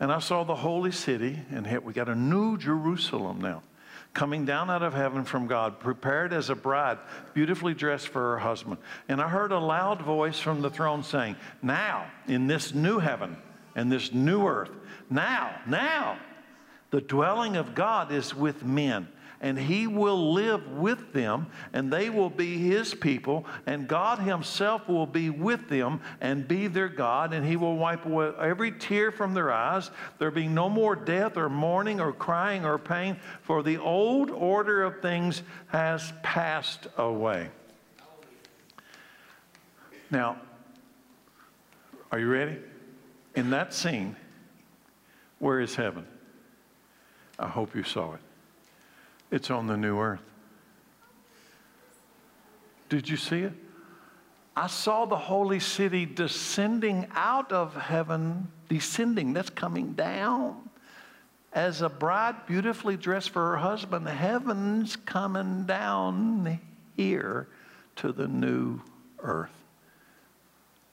[0.00, 3.62] And I saw the holy city, and we got a new Jerusalem now,
[4.14, 6.98] coming down out of heaven from God, prepared as a bride,
[7.34, 8.78] beautifully dressed for her husband.
[9.08, 13.36] And I heard a loud voice from the throne saying, Now, in this new heaven
[13.74, 14.70] and this new earth,
[15.10, 16.18] now, now,
[16.90, 19.08] the dwelling of God is with men
[19.40, 24.88] and he will live with them, and they will be his people, and God himself
[24.88, 29.12] will be with them and be their God, and he will wipe away every tear
[29.12, 29.90] from their eyes.
[30.18, 34.82] There be no more death or mourning or crying or pain, for the old order
[34.82, 37.50] of things has passed away.
[40.10, 40.40] Now,
[42.10, 42.56] are you ready?
[43.34, 44.16] In that scene,
[45.38, 46.06] where is heaven?
[47.38, 48.20] I hope you saw it.
[49.30, 50.22] It's on the new earth.
[52.88, 53.52] Did you see it?
[54.56, 60.56] I saw the holy city descending out of heaven, descending, that's coming down.
[61.52, 66.58] As a bride beautifully dressed for her husband, heaven's coming down
[66.96, 67.46] here
[67.96, 68.80] to the new
[69.20, 69.50] earth.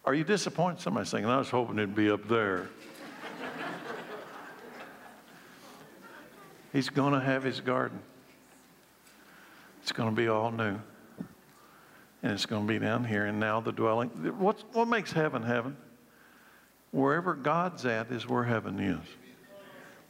[0.05, 0.81] Are you disappointed?
[0.81, 2.69] Somebody's saying, I was hoping it'd be up there.
[6.71, 7.99] He's going to have his garden.
[9.85, 10.79] It's going to be all new.
[12.23, 13.27] And it's going to be down here.
[13.27, 14.09] And now the dwelling.
[14.39, 15.77] What's, what makes heaven heaven?
[16.89, 19.07] Wherever God's at is where heaven is.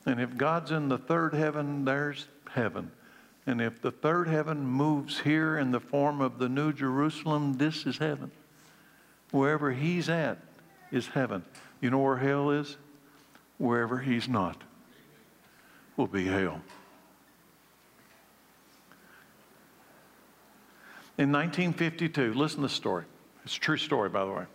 [0.05, 2.89] And if God's in the third heaven, there's heaven.
[3.47, 7.85] And if the third heaven moves here in the form of the New Jerusalem, this
[7.85, 8.31] is heaven.
[9.31, 10.37] Wherever He's at
[10.89, 11.43] is heaven.
[11.81, 12.77] You know where hell is?
[13.57, 14.63] Wherever He's not
[15.97, 16.61] will be hell.
[21.17, 23.05] In 1952, listen to the story.
[23.45, 24.45] It's a true story, by the way.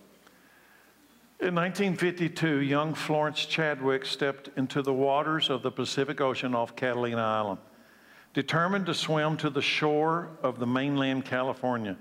[1.41, 7.23] In 1952, young Florence Chadwick stepped into the waters of the Pacific Ocean off Catalina
[7.23, 7.61] Island,
[8.35, 11.97] determined to swim to the shore of the mainland California.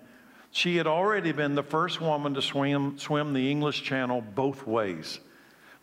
[0.52, 5.22] She had already been the first woman to swim, swim the English Channel both ways.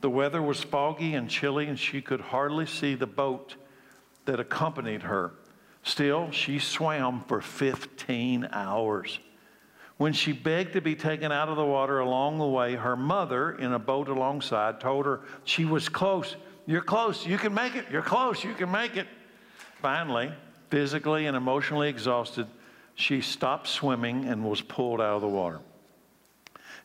[0.03, 3.55] The weather was foggy and chilly, and she could hardly see the boat
[4.27, 5.33] that accompanied her.
[5.87, 9.21] Still, she swam for 15 hours.
[9.99, 13.53] When she begged to be taken out of the water along the way, her mother,
[13.53, 16.35] in a boat alongside, told her she was close.
[16.67, 17.25] You're close.
[17.25, 17.87] You can make it.
[17.89, 18.43] You're close.
[18.43, 19.07] You can make it.
[19.81, 20.33] Finally,
[20.71, 22.49] physically and emotionally exhausted,
[22.97, 25.61] she stopped swimming and was pulled out of the water.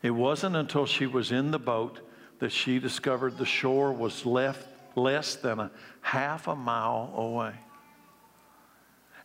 [0.04, 2.02] It wasn't until she was in the boat
[2.38, 7.56] that she discovered the shore was left less than a half a mile away.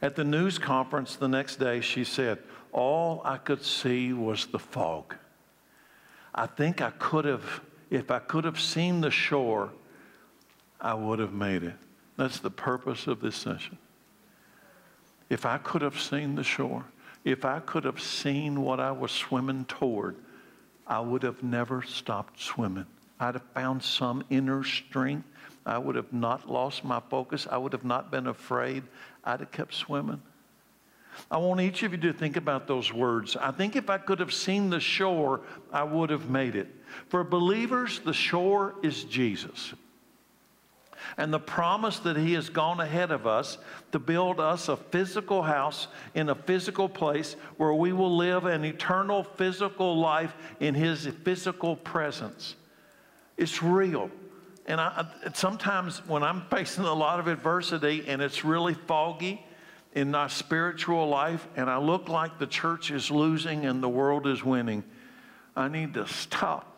[0.02, 2.38] At the news conference the next day, she said,
[2.72, 5.14] All I could see was the fog.
[6.34, 9.70] I think I could have, if I could have seen the shore,
[10.80, 11.74] I would have made it.
[12.16, 13.78] That's the purpose of this session.
[15.28, 16.84] If I could have seen the shore,
[17.24, 20.16] if I could have seen what I was swimming toward,
[20.86, 22.86] I would have never stopped swimming.
[23.18, 25.26] I'd have found some inner strength.
[25.66, 27.46] I would have not lost my focus.
[27.50, 28.84] I would have not been afraid.
[29.24, 30.22] I'd have kept swimming.
[31.30, 33.36] I want each of you to think about those words.
[33.36, 35.40] I think if I could have seen the shore,
[35.72, 36.68] I would have made it.
[37.08, 39.72] For believers, the shore is Jesus.
[41.16, 43.58] and the promise that He has gone ahead of us
[43.92, 48.64] to build us a physical house in a physical place where we will live an
[48.64, 52.56] eternal physical life in His physical presence.
[53.36, 54.10] It's real.
[54.66, 59.44] And I, sometimes when I'm facing a lot of adversity and it's really foggy
[59.94, 64.26] in my spiritual life and I look like the church is losing and the world
[64.26, 64.82] is winning,
[65.54, 66.76] I need to stop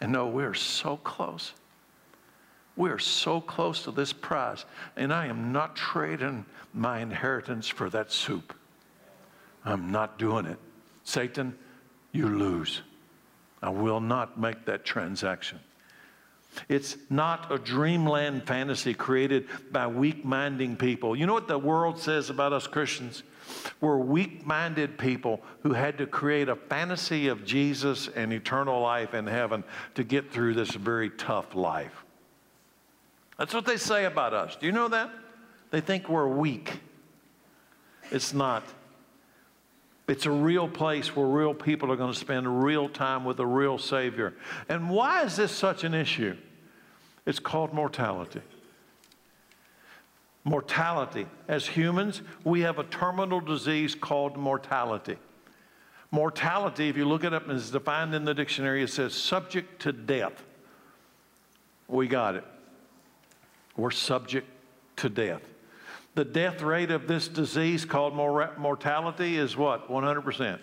[0.00, 1.52] and know we're so close.
[2.76, 4.64] We're so close to this prize.
[4.96, 8.54] And I am not trading my inheritance for that soup.
[9.64, 10.58] I'm not doing it.
[11.02, 11.56] Satan,
[12.12, 12.82] you lose.
[13.62, 15.60] I will not make that transaction.
[16.68, 21.16] It's not a dreamland fantasy created by weak minded people.
[21.16, 23.22] You know what the world says about us Christians?
[23.80, 29.14] We're weak minded people who had to create a fantasy of Jesus and eternal life
[29.14, 32.04] in heaven to get through this very tough life.
[33.38, 34.56] That's what they say about us.
[34.56, 35.10] Do you know that?
[35.70, 36.80] They think we're weak.
[38.10, 38.64] It's not.
[40.08, 43.46] It's a real place where real people are going to spend real time with a
[43.46, 44.34] real Savior.
[44.68, 46.36] And why is this such an issue?
[47.26, 48.40] It's called mortality.
[50.44, 51.26] Mortality.
[51.48, 55.16] As humans, we have a terminal disease called mortality.
[56.12, 59.92] Mortality, if you look it up, is defined in the dictionary, it says subject to
[59.92, 60.44] death.
[61.88, 62.44] We got it.
[63.76, 64.46] We're subject
[64.96, 65.42] to death.
[66.16, 69.90] The death rate of this disease called mortality is what?
[69.90, 70.58] 100%.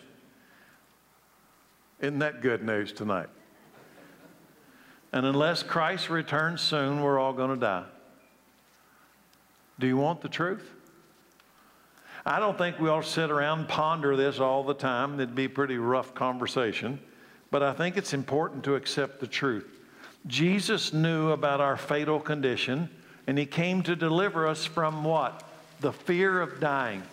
[1.99, 3.29] Isn't that good news tonight?
[5.11, 7.85] And unless Christ returns soon, we're all going to die.
[9.77, 10.67] Do you want the truth?
[12.25, 15.19] I don't think we all sit around and ponder this all the time.
[15.19, 16.99] It'd be a pretty rough conversation.
[17.51, 19.81] But I think it's important to accept the truth.
[20.25, 22.89] Jesus knew about our fatal condition,
[23.27, 25.43] and He came to deliver us from what?
[25.79, 27.03] The fear of dying.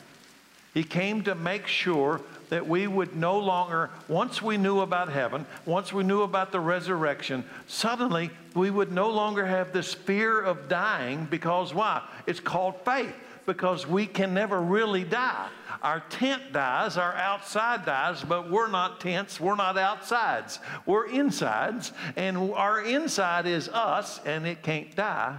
[0.75, 5.47] He came to make sure that we would no longer, once we knew about heaven,
[5.67, 10.69] once we knew about the resurrection, suddenly we would no longer have this fear of
[10.69, 12.03] dying because why?
[12.27, 13.15] It's called faith
[13.47, 15.49] because we can never really die.
[15.83, 20.59] Our tent dies, our outside dies, but we're not tents, we're not outsides.
[20.87, 25.39] We're insides, and our inside is us, and it can't die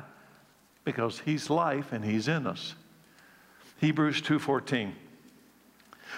[0.84, 2.76] because He's life and He's in us.
[3.80, 4.94] Hebrews 2:14.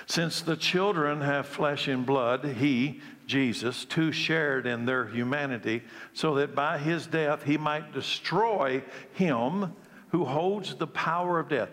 [0.05, 5.83] Since the children have flesh and blood, he, Jesus, too shared in their humanity,
[6.13, 8.83] so that by his death he might destroy
[9.13, 9.73] him
[10.09, 11.69] who holds the power of death.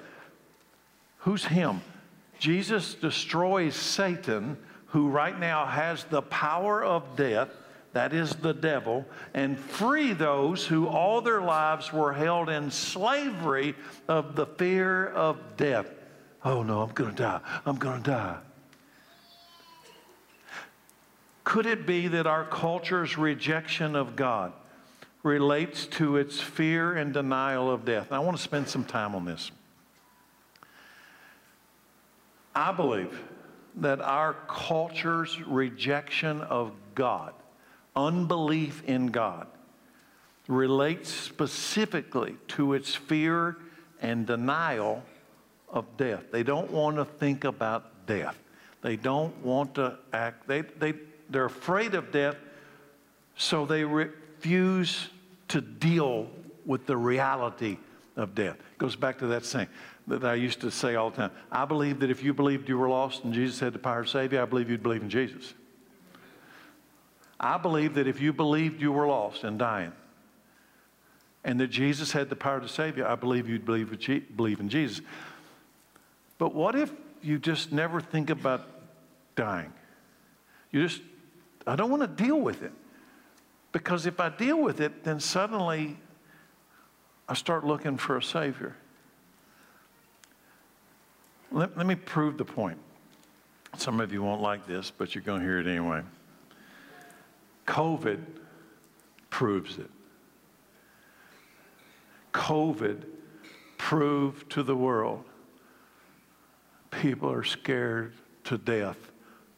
[1.18, 1.80] Who's him?
[2.38, 7.50] Jesus destroys Satan, who right now has the power of death,
[7.92, 13.74] that is the devil, and free those who all their lives were held in slavery
[14.08, 15.86] of the fear of death.
[16.44, 17.40] Oh no, I'm going to die.
[17.66, 18.38] I'm going to die.
[21.42, 24.52] Could it be that our culture's rejection of God
[25.24, 28.12] relates to its fear and denial of death?
[28.12, 29.50] I want to spend some time on this.
[32.54, 33.20] I believe
[33.76, 37.32] that our culture's rejection of God,
[37.94, 39.46] unbelief in God,
[40.48, 43.56] relates specifically to its fear
[44.02, 45.02] and denial
[45.68, 46.24] of death.
[46.32, 48.38] They don't want to think about death.
[48.82, 50.94] They don't want to act, they, they,
[51.28, 52.36] they're afraid of death,
[53.36, 55.08] so they refuse
[55.48, 56.28] to deal
[56.66, 57.78] with the reality
[58.16, 58.56] of death.
[58.56, 59.68] It goes back to that saying
[60.06, 61.30] that I used to say all the time.
[61.52, 64.08] I believe that if you believed you were lost and Jesus had the power to
[64.08, 65.54] save you, I believe you'd believe in Jesus.
[67.40, 69.92] I believe that if you believed you were lost and dying,
[71.42, 75.00] and that Jesus had the power to save you, I believe you'd believe, in Jesus.
[76.36, 78.66] But what if you just never think about
[79.36, 79.72] dying?
[80.70, 81.00] You just,
[81.66, 82.72] I don't want to deal with it.
[83.72, 85.96] Because if I deal with it, then suddenly
[87.26, 88.76] I start looking for a Savior.
[91.50, 92.78] Let, let me prove the point.
[93.78, 96.02] Some of you won't like this, but you're going to hear it anyway.
[97.70, 98.18] COVID
[99.30, 99.90] proves it.
[102.32, 103.04] COVID
[103.78, 105.24] proved to the world
[106.90, 108.12] people are scared
[108.42, 108.98] to death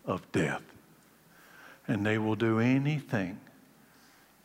[0.04, 0.60] of death.
[1.88, 3.40] And they will do anything,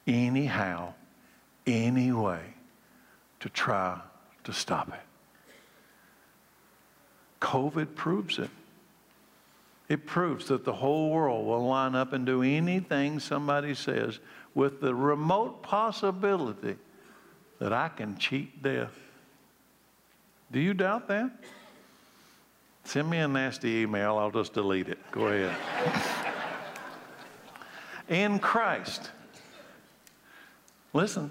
[0.07, 0.93] anyhow,
[1.65, 2.53] any way
[3.41, 3.99] to try
[4.45, 5.51] to stop it.
[7.41, 8.49] COVID proves it.
[9.89, 14.19] It proves that the whole world will line up and do anything somebody says
[14.53, 16.75] with the remote possibility
[17.59, 18.93] that I can cheat death.
[20.51, 21.31] Do you doubt that?
[22.83, 24.99] Send me a nasty email, I'll just delete it.
[25.11, 25.55] Go ahead.
[28.09, 29.11] In Christ.
[30.93, 31.29] Listen,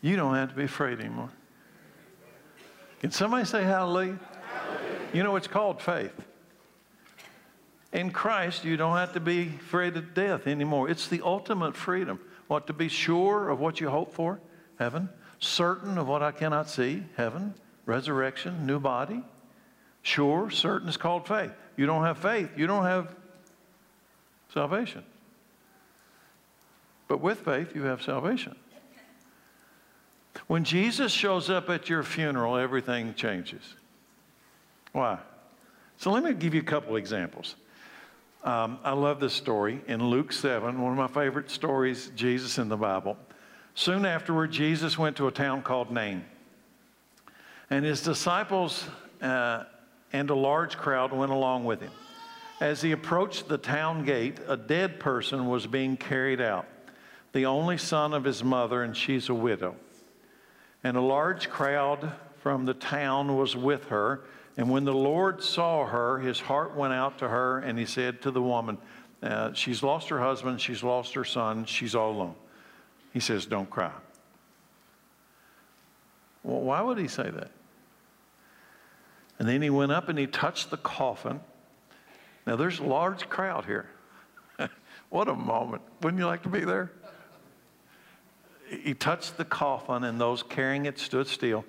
[0.00, 1.30] you don't have to be afraid anymore.
[3.00, 4.18] Can somebody say hallelujah?
[4.52, 4.98] hallelujah?
[5.12, 6.12] You know, it's called faith.
[7.92, 10.88] In Christ, you don't have to be afraid of death anymore.
[10.88, 12.18] It's the ultimate freedom.
[12.48, 14.40] What, to be sure of what you hope for?
[14.78, 15.08] Heaven.
[15.40, 17.04] Certain of what I cannot see?
[17.16, 17.54] Heaven.
[17.84, 19.22] Resurrection, new body.
[20.02, 21.52] Sure, certain is called faith.
[21.76, 23.14] You don't have faith, you don't have
[24.52, 25.04] salvation.
[27.08, 28.56] But with faith, you have salvation.
[30.46, 33.62] When Jesus shows up at your funeral, everything changes.
[34.92, 35.18] Why?
[35.98, 37.56] So let me give you a couple examples.
[38.44, 42.68] Um, I love this story in Luke 7, one of my favorite stories, Jesus in
[42.68, 43.16] the Bible.
[43.76, 46.24] Soon afterward, Jesus went to a town called Nain.
[47.70, 48.88] And his disciples
[49.20, 49.62] uh,
[50.12, 51.92] and a large crowd went along with him.
[52.60, 56.66] As he approached the town gate, a dead person was being carried out,
[57.32, 59.76] the only son of his mother, and she's a widow.
[60.82, 64.24] And a large crowd from the town was with her
[64.56, 68.20] and when the Lord saw her, his heart went out to her, and he said
[68.22, 68.78] to the woman,
[69.22, 72.34] uh, She's lost her husband, she's lost her son, she's all alone.
[73.12, 73.92] He says, Don't cry.
[76.42, 77.50] Well, why would he say that?
[79.38, 81.40] And then he went up and he touched the coffin.
[82.46, 83.88] Now, there's a large crowd here.
[85.10, 85.82] what a moment.
[86.02, 86.92] Wouldn't you like to be there?
[88.68, 91.64] He touched the coffin, and those carrying it stood still.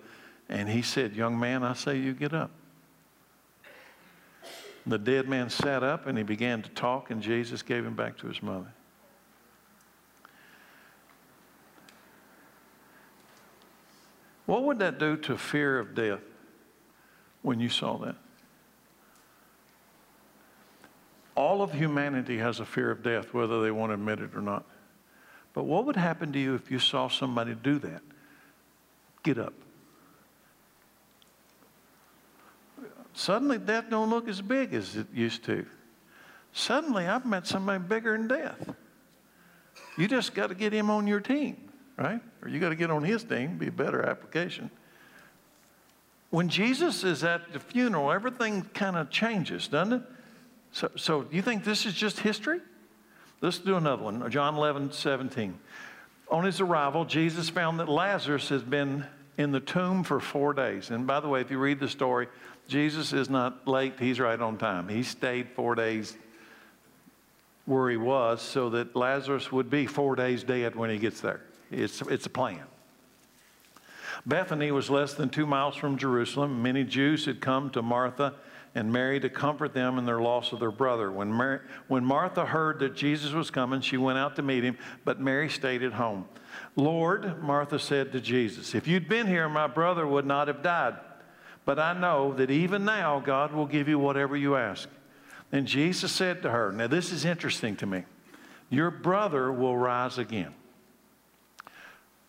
[0.49, 2.51] And he said, Young man, I say you get up.
[4.85, 8.17] The dead man sat up and he began to talk, and Jesus gave him back
[8.17, 8.73] to his mother.
[14.45, 16.19] What would that do to fear of death
[17.41, 18.15] when you saw that?
[21.35, 24.41] All of humanity has a fear of death, whether they want to admit it or
[24.41, 24.65] not.
[25.53, 28.01] But what would happen to you if you saw somebody do that?
[29.23, 29.53] Get up.
[33.13, 35.65] Suddenly, death don't look as big as it used to.
[36.51, 38.75] Suddenly, I've met somebody bigger than death.
[39.97, 41.57] You just got to get him on your team,
[41.97, 42.21] right?
[42.41, 44.69] Or you got to get on his team, be a better application.
[46.31, 50.01] When Jesus is at the funeral, everything kind of changes, doesn't it?
[50.71, 52.59] So, so do you think this is just history?
[53.41, 54.29] Let's do another one.
[54.31, 55.59] John 11, 17.
[56.29, 59.05] On his arrival, Jesus found that Lazarus has been
[59.37, 60.89] in the tomb for four days.
[60.89, 62.27] And by the way, if you read the story,
[62.67, 64.87] Jesus is not late, he's right on time.
[64.87, 66.15] He stayed four days
[67.65, 71.41] where he was so that Lazarus would be four days dead when he gets there.
[71.71, 72.63] It's, it's a plan.
[74.25, 76.61] Bethany was less than two miles from Jerusalem.
[76.61, 78.33] Many Jews had come to Martha
[78.75, 81.11] and Mary to comfort them in their loss of their brother.
[81.11, 84.77] When, Mary, when Martha heard that Jesus was coming, she went out to meet him,
[85.05, 86.25] but Mary stayed at home.
[86.75, 90.95] Lord, Martha said to Jesus, if you'd been here, my brother would not have died.
[91.65, 94.89] But I know that even now God will give you whatever you ask.
[95.51, 98.03] And Jesus said to her, Now this is interesting to me.
[98.69, 100.53] Your brother will rise again.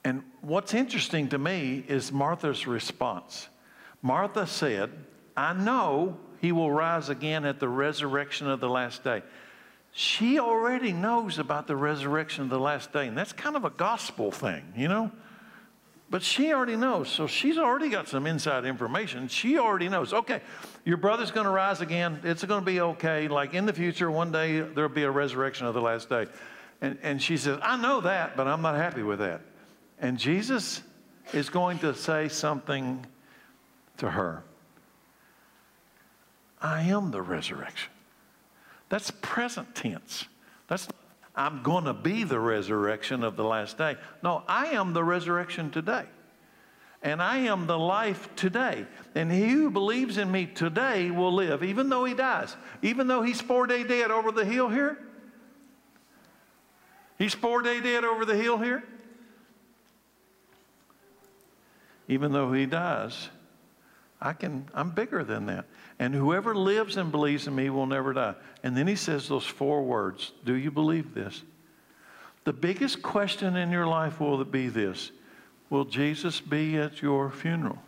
[0.05, 3.49] And what's interesting to me is Martha's response.
[4.03, 4.91] Martha said,
[5.37, 9.23] I know he will rise again at the resurrection of the last day.
[9.93, 13.07] She already knows about the resurrection of the last day.
[13.07, 15.11] And that's kind of a gospel thing, you know?
[16.15, 17.09] But she already knows.
[17.09, 19.27] So she's already got some inside information.
[19.27, 20.13] She already knows.
[20.13, 20.43] Okay,
[20.85, 22.21] your brother's going to rise again.
[22.23, 23.27] It's going to be okay.
[23.27, 26.27] Like in the future, one day there'll be a resurrection of the last day.
[26.81, 29.41] And, and she says, I know that, but I'm not happy with that.
[29.99, 30.83] And Jesus
[31.33, 33.05] is going to say something
[33.97, 34.45] to her
[36.63, 37.91] I am the resurrection.
[38.89, 40.27] That's present tense.
[40.69, 40.87] That's
[41.37, 43.97] I'm going to be the resurrection of the last day.
[44.23, 46.05] No, I am the resurrection today.
[47.03, 48.87] And I am the life today.
[49.15, 52.57] And he who believes in me today will live, even though he dies.
[52.83, 54.99] Even though he's four day dead over the hill here.
[57.19, 58.85] He's four day dead over the hill here.
[62.09, 63.29] Even though he dies,
[64.21, 65.67] I can, I'm bigger than that.
[65.99, 68.35] And whoever lives and believes in me will never die.
[68.63, 71.43] And then he says those four words Do you believe this?
[72.45, 75.11] The biggest question in your life will be this
[75.71, 77.79] Will Jesus be at your funeral?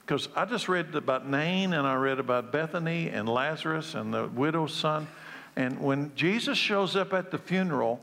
[0.00, 4.28] Because I just read about Nain and I read about Bethany and Lazarus and the
[4.28, 5.08] widow's son.
[5.56, 8.00] And when Jesus shows up at the funeral,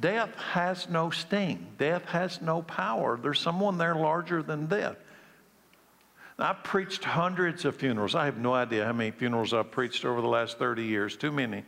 [0.00, 3.18] death has no sting, death has no power.
[3.20, 4.96] There's someone there larger than death.
[6.38, 8.14] I've preached hundreds of funerals.
[8.14, 11.32] I have no idea how many funerals I've preached over the last 30 years, too
[11.32, 11.64] many.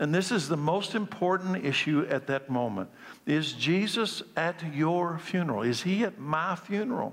[0.00, 2.88] And this is the most important issue at that moment.
[3.26, 5.62] Is Jesus at your funeral?
[5.62, 7.12] Is he at my funeral?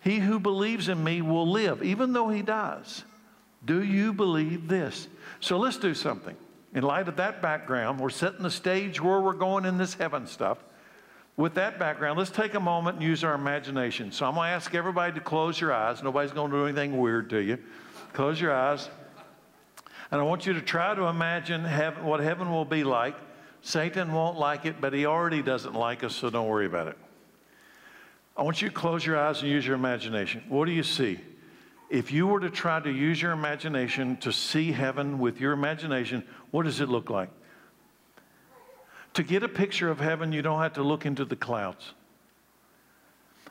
[0.00, 3.02] He who believes in me will live, even though he dies.
[3.64, 5.08] Do you believe this?
[5.40, 6.36] So let's do something.
[6.74, 10.26] In light of that background, we're setting the stage where we're going in this heaven
[10.26, 10.58] stuff.
[11.38, 14.10] With that background, let's take a moment and use our imagination.
[14.10, 16.02] So I'm going to ask everybody to close your eyes.
[16.02, 17.58] Nobody's going to do anything weird to you.
[18.12, 18.88] Close your eyes.
[20.10, 23.14] And I want you to try to imagine heaven, what heaven will be like.
[23.62, 26.98] Satan won't like it, but he already doesn't like us, so don't worry about it.
[28.36, 30.42] I want you to close your eyes and use your imagination.
[30.48, 31.20] What do you see?
[31.88, 36.24] If you were to try to use your imagination to see heaven with your imagination,
[36.50, 37.30] what does it look like?
[39.18, 41.92] To get a picture of heaven, you don't have to look into the clouds.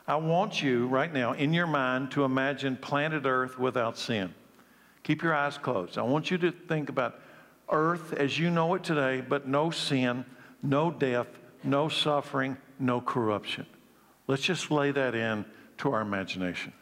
[0.06, 4.32] I want you right now in your mind to imagine planet Earth without sin.
[5.02, 5.98] Keep your eyes closed.
[5.98, 7.20] I want you to think about
[7.68, 10.24] earth as you know it today, but no sin,
[10.62, 11.26] no death,
[11.62, 13.66] no suffering, no corruption.
[14.26, 15.44] Let's just lay that in
[15.76, 16.72] to our imagination.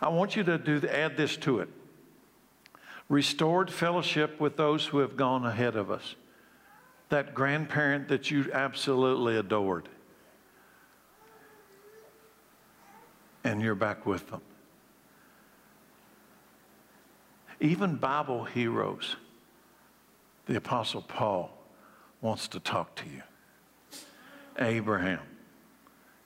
[0.00, 1.68] I want you to do, add this to it
[3.10, 6.14] restored fellowship with those who have gone ahead of us.
[7.12, 9.86] That grandparent that you absolutely adored.
[13.44, 14.40] And you're back with them.
[17.60, 19.16] Even Bible heroes,
[20.46, 21.50] the Apostle Paul
[22.22, 23.22] wants to talk to you.
[24.58, 25.20] Abraham.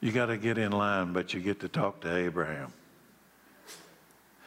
[0.01, 2.73] You got to get in line, but you get to talk to Abraham.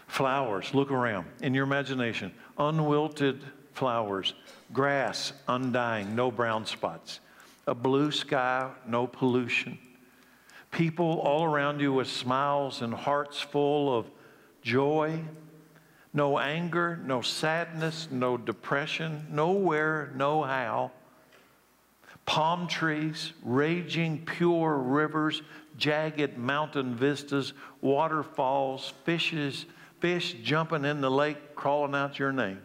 [0.07, 2.31] Flowers, look around in your imagination.
[2.57, 3.43] Unwilted
[3.79, 4.33] flowers,
[4.73, 7.21] grass undying, no brown spots,
[7.65, 9.79] a blue sky, no pollution.
[10.69, 14.05] People all around you with smiles and hearts full of
[14.61, 15.19] joy,
[16.13, 20.91] no anger, no sadness, no depression, nowhere, no how
[22.25, 25.41] palm trees, raging pure rivers,
[25.77, 29.65] jagged mountain vistas, waterfalls, fishes,
[29.99, 32.59] fish jumping in the lake, crawling out your name.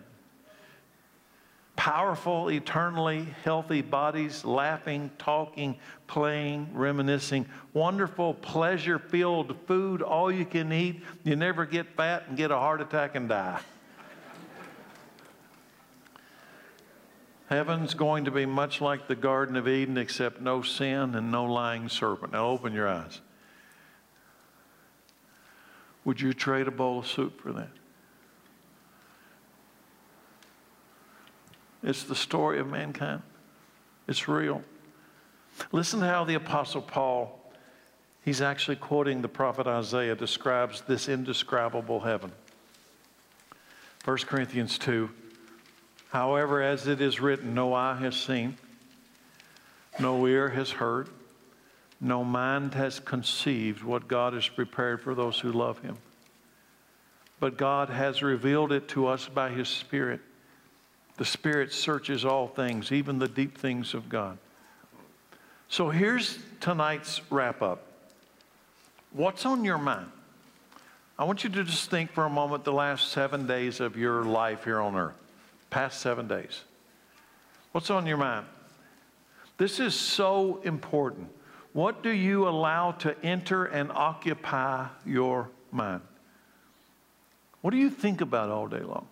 [1.77, 7.47] Powerful, eternally healthy bodies, laughing, talking, playing, reminiscing.
[7.73, 11.03] Wonderful, pleasure filled food, all you can eat.
[11.25, 13.61] You never get fat and get a heart attack and die.
[17.47, 21.45] Heaven's going to be much like the Garden of Eden, except no sin and no
[21.45, 22.33] lying serpent.
[22.33, 23.21] Now open your eyes.
[26.05, 27.71] Would you trade a bowl of soup for that?
[31.85, 33.23] It's the story of mankind.
[34.09, 34.63] It's real.
[35.71, 37.39] Listen to how the Apostle Paul,
[38.25, 42.33] he's actually quoting the prophet Isaiah, describes this indescribable heaven.
[44.05, 45.11] 1 Corinthians 2
[46.11, 48.57] However, as it is written, no eye has seen,
[49.99, 51.09] no ear has heard,
[52.01, 55.97] no mind has conceived what God has prepared for those who love Him.
[57.41, 60.21] But God has revealed it to us by His Spirit.
[61.17, 64.39] The Spirit searches all things, even the deep things of God.
[65.69, 67.87] So here's tonight's wrap up.
[69.13, 70.11] What's on your mind?
[71.19, 74.25] I want you to just think for a moment the last seven days of your
[74.25, 75.15] life here on earth
[75.75, 76.63] past seven days.
[77.73, 78.47] What's on your mind?
[79.59, 81.29] This is so important.
[81.73, 86.03] What do you allow to enter and occupy your mind?
[87.61, 89.09] What do you think about all day long?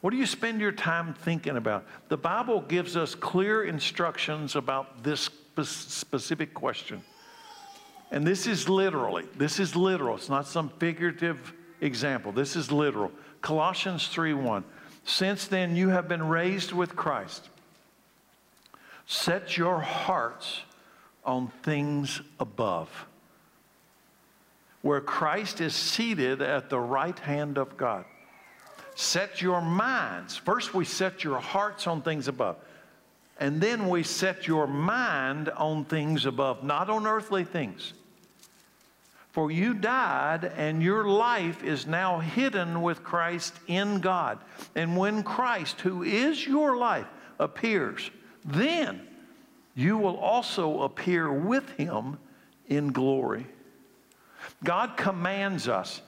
[0.00, 1.84] What do you spend your time thinking about?
[2.08, 5.28] The Bible gives us clear instructions about this
[5.64, 7.02] specific question.
[8.10, 10.16] And this is literally, this is literal.
[10.16, 12.32] It's not some figurative example.
[12.32, 13.10] This is literal.
[13.42, 14.64] Colossians 3 1.
[15.04, 17.48] Since then, you have been raised with Christ.
[19.06, 20.62] Set your hearts
[21.24, 23.06] on things above,
[24.82, 28.04] where Christ is seated at the right hand of God.
[28.98, 30.36] Set your minds.
[30.36, 32.56] First, we set your hearts on things above.
[33.38, 37.92] And then we set your mind on things above, not on earthly things.
[39.30, 44.40] For you died, and your life is now hidden with Christ in God.
[44.74, 47.06] And when Christ, who is your life,
[47.38, 48.10] appears,
[48.44, 49.00] then
[49.76, 52.18] you will also appear with him
[52.66, 53.46] in glory.
[54.64, 56.02] God commands us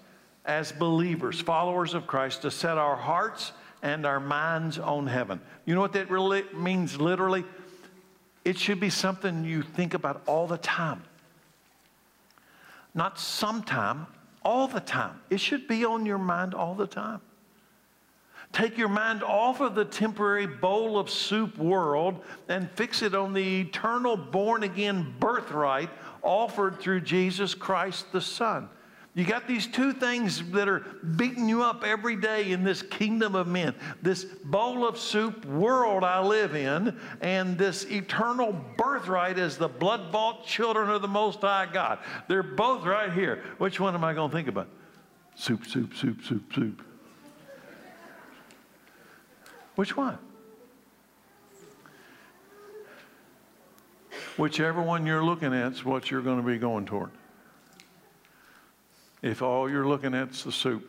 [0.45, 5.41] as believers, followers of Christ, to set our hearts and our minds on heaven.
[5.65, 7.45] You know what that really means literally?
[8.45, 11.03] It should be something you think about all the time.
[12.95, 14.07] Not sometime,
[14.43, 15.21] all the time.
[15.31, 17.21] It should be on your mind all the time.
[18.53, 23.33] Take your mind off of the temporary bowl of soup world and fix it on
[23.33, 25.89] the eternal born again birthright
[26.23, 28.69] offered through Jesus Christ the Son.
[29.15, 30.81] You got these two things that are
[31.17, 36.05] beating you up every day in this kingdom of men this bowl of soup world
[36.05, 41.41] I live in, and this eternal birthright as the blood bought children of the Most
[41.41, 41.99] High God.
[42.29, 43.43] They're both right here.
[43.59, 44.69] Which one am I going to think about?
[45.35, 46.83] Soup, soup, soup, soup, soup.
[49.75, 50.19] Which one?
[54.37, 57.11] Whichever one you're looking at is what you're going to be going toward.
[59.23, 60.89] If all you're looking at is the soup,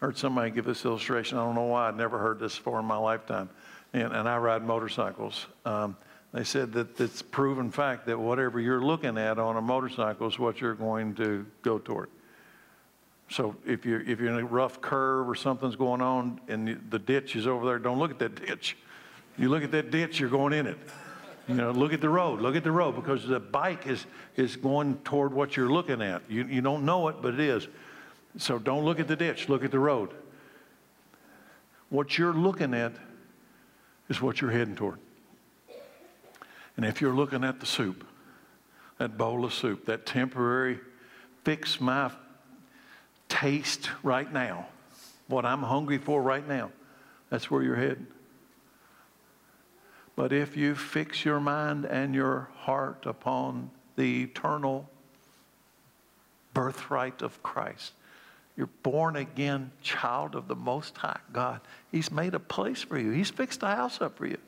[0.00, 1.38] I heard somebody give this illustration.
[1.38, 1.88] I don't know why.
[1.88, 3.48] I'd never heard this before in my lifetime.
[3.92, 5.46] And, and I ride motorcycles.
[5.64, 5.96] Um,
[6.32, 10.38] they said that it's proven fact that whatever you're looking at on a motorcycle is
[10.38, 12.10] what you're going to go toward.
[13.30, 16.98] So if you're, if you're in a rough curve or something's going on and the
[16.98, 18.76] ditch is over there, don't look at that ditch.
[19.38, 20.78] You look at that ditch, you're going in it.
[21.48, 24.56] You know, look at the road, look at the road, because the bike is, is
[24.56, 26.22] going toward what you're looking at.
[26.28, 27.68] You, you don't know it, but it is.
[28.38, 30.10] So don't look at the ditch, look at the road.
[31.90, 32.92] What you're looking at
[34.08, 34.98] is what you're heading toward.
[36.76, 38.04] And if you're looking at the soup,
[38.98, 40.80] that bowl of soup, that temporary
[41.44, 42.10] fix my
[43.28, 44.66] taste right now,
[45.28, 46.70] what I'm hungry for right now,
[47.30, 48.06] that's where you're heading.
[50.16, 54.88] But if you fix your mind and your heart upon the eternal
[56.52, 57.92] birthright of Christ,
[58.56, 61.60] you're born again child of the Most High God.
[61.90, 63.10] He's made a place for you.
[63.10, 64.38] He's fixed a house up for you.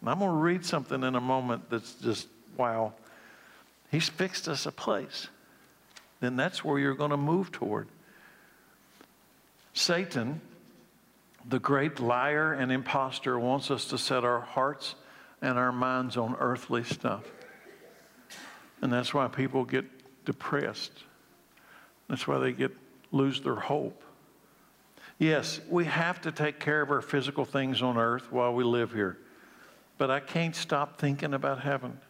[0.00, 2.26] And I'm going to read something in a moment that's just
[2.56, 2.92] wow.
[3.92, 5.28] He's fixed us a place.
[6.18, 7.86] Then that's where you're going to move toward.
[9.74, 10.40] Satan
[11.48, 14.94] the great liar and impostor wants us to set our hearts
[15.40, 17.24] and our minds on earthly stuff.
[18.80, 19.84] And that's why people get
[20.24, 20.92] depressed.
[22.08, 22.72] That's why they get
[23.10, 24.02] lose their hope.
[25.18, 28.92] Yes, we have to take care of our physical things on earth while we live
[28.92, 29.18] here.
[29.98, 32.00] But I can't stop thinking about heaven.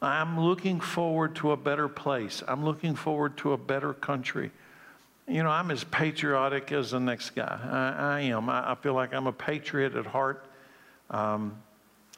[0.00, 2.42] I'm looking forward to a better place.
[2.46, 4.50] I'm looking forward to a better country
[5.28, 7.58] you know, I'm as patriotic as the next guy.
[7.64, 8.48] I, I am.
[8.48, 10.44] I, I, feel like I'm a patriot at heart.
[11.10, 11.56] Um,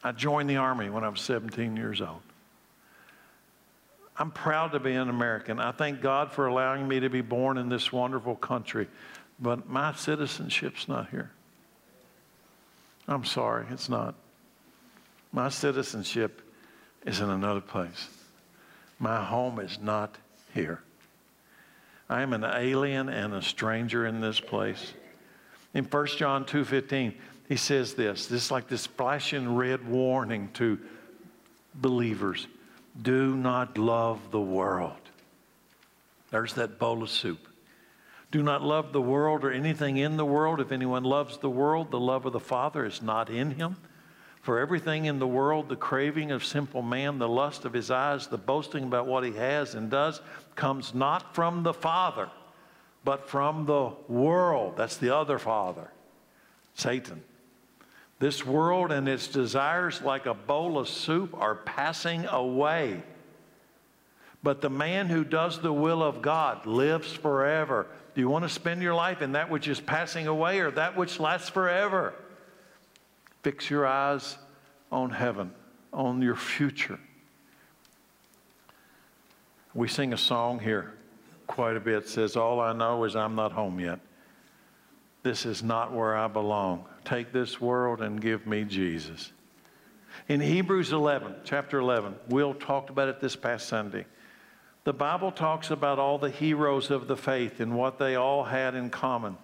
[0.02, 2.20] I joined the Army when I was 17 years old.
[4.16, 5.58] I'm proud to be an American.
[5.58, 8.86] I thank God for allowing me to be born in this wonderful country,
[9.40, 11.30] but my citizenship's not here.
[13.08, 14.14] I'm sorry, it's not.
[15.32, 16.40] My citizenship
[17.04, 18.08] is in another place.
[18.98, 20.16] My home is not
[20.54, 20.80] here.
[22.08, 24.92] I am an alien and a stranger in this place.
[25.72, 27.14] In 1 John 2:15,
[27.48, 28.26] he says this.
[28.26, 30.78] This is like this flashing red warning to
[31.74, 32.46] believers.
[33.00, 35.00] Do not love the world.
[36.30, 37.48] There's that bowl of soup.
[38.30, 40.60] Do not love the world or anything in the world.
[40.60, 43.76] If anyone loves the world, the love of the Father is not in him.
[44.42, 48.26] For everything in the world, the craving of simple man, the lust of his eyes,
[48.26, 50.20] the boasting about what he has and does,
[50.56, 52.28] comes not from the Father,
[53.04, 54.76] but from the world.
[54.76, 55.90] That's the other Father,
[56.74, 57.22] Satan.
[58.18, 63.02] This world and its desires, like a bowl of soup, are passing away.
[64.42, 67.86] But the man who does the will of God lives forever.
[68.14, 70.96] Do you want to spend your life in that which is passing away or that
[70.96, 72.14] which lasts forever?
[73.42, 74.38] Fix your eyes
[74.92, 75.52] on heaven,
[75.92, 77.00] on your future.
[79.74, 80.94] We sing a song here
[81.46, 82.04] quite a bit.
[82.04, 84.00] It says, All I know is I'm not home yet.
[85.22, 86.84] This is not where I belong.
[87.04, 89.32] Take this world and give me Jesus.
[90.28, 94.06] In Hebrews 11, chapter 11, Will talked about it this past Sunday.
[94.84, 98.74] The Bible talks about all the heroes of the faith and what they all had
[98.74, 99.36] in common.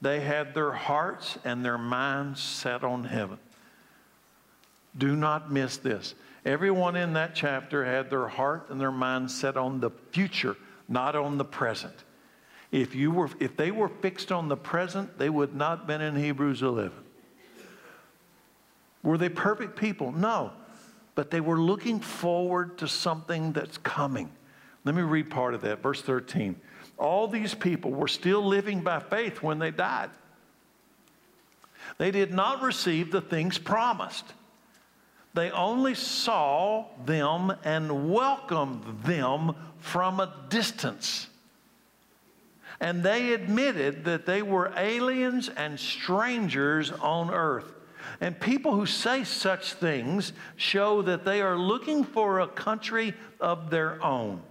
[0.00, 3.38] They had their hearts and their minds set on heaven.
[4.96, 6.14] Do not miss this.
[6.44, 10.56] Everyone in that chapter had their heart and their mind set on the future,
[10.88, 11.94] not on the present.
[12.72, 16.00] If, you were, if they were fixed on the present, they would not have been
[16.00, 16.92] in Hebrews 11.
[19.02, 20.12] Were they perfect people?
[20.12, 20.52] No.
[21.14, 24.30] But they were looking forward to something that's coming.
[24.84, 26.56] Let me read part of that, verse 13.
[26.98, 30.10] All these people were still living by faith when they died.
[31.98, 34.24] They did not receive the things promised.
[35.34, 41.28] They only saw them and welcomed them from a distance.
[42.80, 47.72] And they admitted that they were aliens and strangers on earth.
[48.20, 53.70] And people who say such things show that they are looking for a country of
[53.70, 54.42] their own.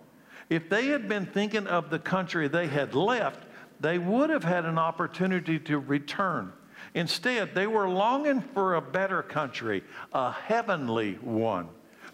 [0.49, 3.45] If they had been thinking of the country they had left,
[3.79, 6.53] they would have had an opportunity to return.
[6.93, 9.83] Instead, they were longing for a better country,
[10.13, 11.67] a heavenly one.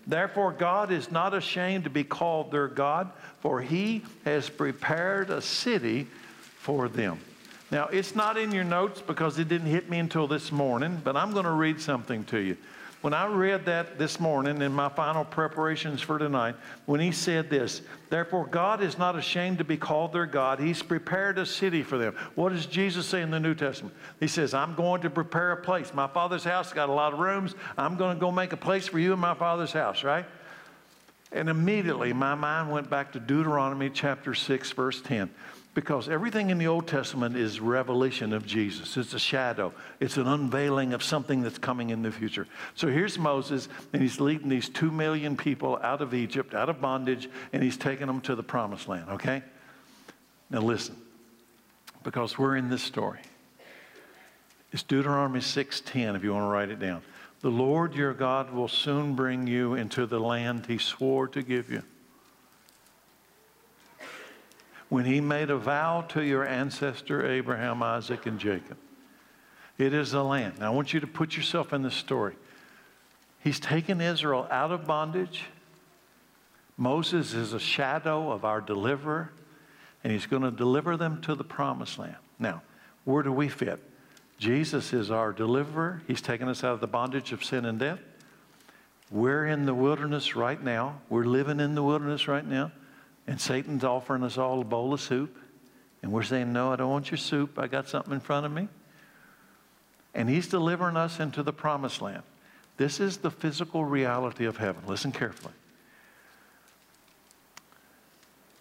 [0.05, 3.11] Therefore, God is not ashamed to be called their God,
[3.41, 6.07] for he has prepared a city
[6.59, 7.19] for them.
[7.71, 11.17] Now, it's not in your notes because it didn't hit me until this morning, but
[11.17, 12.57] I'm going to read something to you.
[13.01, 16.55] When I read that this morning in my final preparations for tonight,
[16.87, 20.59] when he said this, therefore God is not ashamed to be called their God.
[20.59, 22.15] He's prepared a city for them.
[22.33, 23.95] What does Jesus say in the New Testament?
[24.19, 25.93] He says, I'm going to prepare a place.
[25.93, 27.53] My Father's house got a lot of rooms.
[27.77, 30.25] I'm going to go make a place for you in my Father's house, right?
[31.31, 35.29] And immediately my mind went back to Deuteronomy chapter 6, verse 10
[35.77, 38.97] because everything in the Old Testament is revelation of Jesus.
[38.97, 39.71] It's a shadow.
[39.99, 42.47] It's an unveiling of something that's coming in the future.
[42.73, 46.81] So here's Moses, and he's leading these two million people out of Egypt, out of
[46.81, 49.43] bondage, and he's taking them to the promised land, okay?
[50.49, 50.95] Now listen,
[52.03, 53.19] because we're in this story.
[54.71, 57.03] It's Deuteronomy 6:10 if you want to write it down.
[57.41, 61.69] The Lord your God will soon bring you into the land he swore to give
[61.69, 61.83] you
[64.89, 68.77] when he made a vow to your ancestor Abraham, Isaac, and Jacob.
[69.77, 70.59] It is the land.
[70.59, 72.35] Now, I want you to put yourself in this story.
[73.43, 75.45] He's taken Israel out of bondage.
[76.77, 79.31] Moses is a shadow of our deliverer,
[80.03, 82.15] and he's going to deliver them to the promised land.
[82.39, 82.61] Now,
[83.03, 83.79] where do we fit?
[84.37, 86.01] Jesus is our deliverer.
[86.07, 87.99] He's taken us out of the bondage of sin and death.
[89.09, 91.01] We're in the wilderness right now.
[91.09, 92.71] We're living in the wilderness right now.
[93.27, 95.37] And Satan's offering us all a bowl of soup.
[96.01, 97.59] And we're saying, No, I don't want your soup.
[97.59, 98.69] I got something in front of me.
[100.15, 102.23] And he's delivering us into the promised land.
[102.77, 104.83] This is the physical reality of heaven.
[104.87, 105.53] Listen carefully.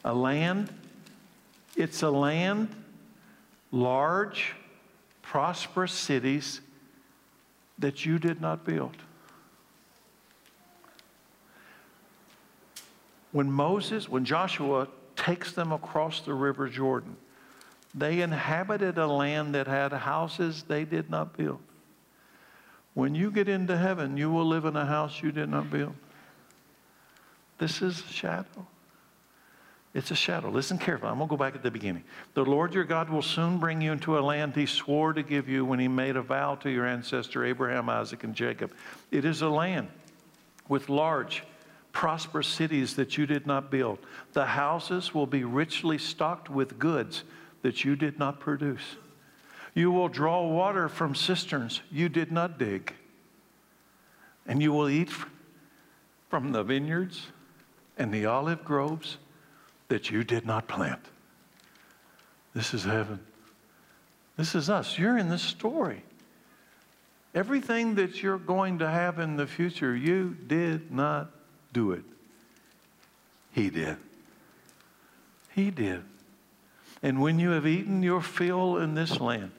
[0.04, 0.72] A land,
[1.76, 2.68] it's a land,
[3.72, 4.54] large,
[5.22, 6.60] prosperous cities
[7.78, 8.96] that you did not build.
[13.36, 17.18] When Moses, when Joshua takes them across the river Jordan,
[17.94, 21.58] they inhabited a land that had houses they did not build.
[22.94, 25.92] When you get into heaven, you will live in a house you did not build.
[27.58, 28.66] This is a shadow.
[29.92, 30.48] It's a shadow.
[30.48, 31.10] Listen carefully.
[31.10, 32.04] I'm going to go back at the beginning.
[32.32, 35.46] The Lord your God will soon bring you into a land he swore to give
[35.46, 38.72] you when he made a vow to your ancestor Abraham, Isaac, and Jacob.
[39.10, 39.88] It is a land
[40.70, 41.44] with large,
[41.96, 43.98] prosperous cities that you did not build.
[44.34, 47.24] The houses will be richly stocked with goods
[47.62, 48.96] that you did not produce.
[49.72, 52.92] You will draw water from cisterns you did not dig.
[54.46, 55.08] And you will eat
[56.28, 57.28] from the vineyards
[57.96, 59.16] and the olive groves
[59.88, 61.00] that you did not plant.
[62.52, 63.20] This is heaven.
[64.36, 64.98] This is us.
[64.98, 66.02] You're in this story.
[67.34, 71.30] Everything that you're going to have in the future, you did not
[71.76, 72.04] do it.
[73.52, 73.98] He did.
[75.54, 76.02] He did.
[77.02, 79.50] And when you have eaten your fill in this land,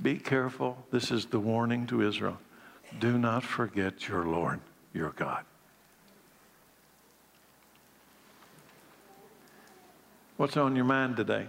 [0.00, 0.76] be careful.
[0.90, 2.36] This is the warning to Israel.
[3.00, 4.60] Do not forget your Lord,
[4.92, 5.44] your God.
[10.36, 11.46] What's on your mind today?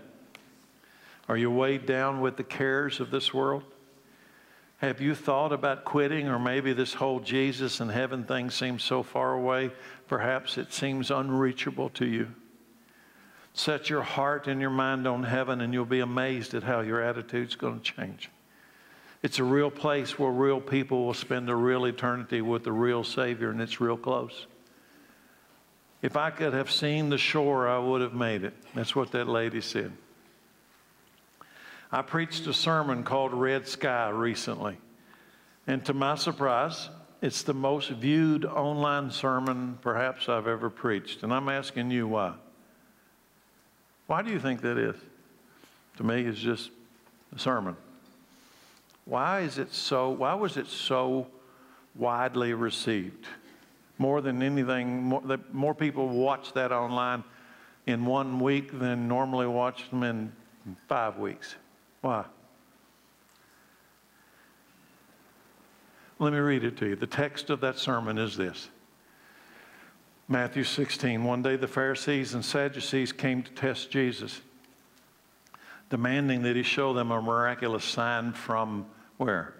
[1.28, 3.64] Are you weighed down with the cares of this world?
[4.78, 9.02] Have you thought about quitting, or maybe this whole Jesus and heaven thing seems so
[9.02, 9.72] far away?
[10.08, 12.30] Perhaps it seems unreachable to you.
[13.54, 17.02] Set your heart and your mind on heaven, and you'll be amazed at how your
[17.02, 18.30] attitude's going to change.
[19.24, 23.04] It's a real place where real people will spend a real eternity with the real
[23.04, 24.46] Savior, and it's real close.
[26.02, 28.54] If I could have seen the shore, I would have made it.
[28.76, 29.92] That's what that lady said.
[31.92, 34.78] I preached a sermon called Red Sky recently.
[35.66, 36.90] And to my surprise,
[37.28, 41.24] it's the most viewed online sermon perhaps I've ever preached.
[41.24, 42.34] And I'm asking you why.
[44.06, 44.96] Why do you think that is?
[45.98, 46.72] To me, it's just
[47.36, 47.76] a sermon.
[49.04, 51.28] Why is it so, why was it so
[51.96, 53.26] widely received?
[53.98, 55.22] More than anything, more,
[55.52, 57.26] more people watch that online
[57.88, 60.32] in one week than normally watch them in
[60.88, 61.56] five weeks.
[62.00, 62.24] Why?
[66.20, 66.96] Let me read it to you.
[66.96, 68.70] The text of that sermon is this
[70.28, 71.24] Matthew 16.
[71.24, 74.42] One day the Pharisees and Sadducees came to test Jesus,
[75.90, 78.88] demanding that he show them a miraculous sign from
[79.18, 79.54] where?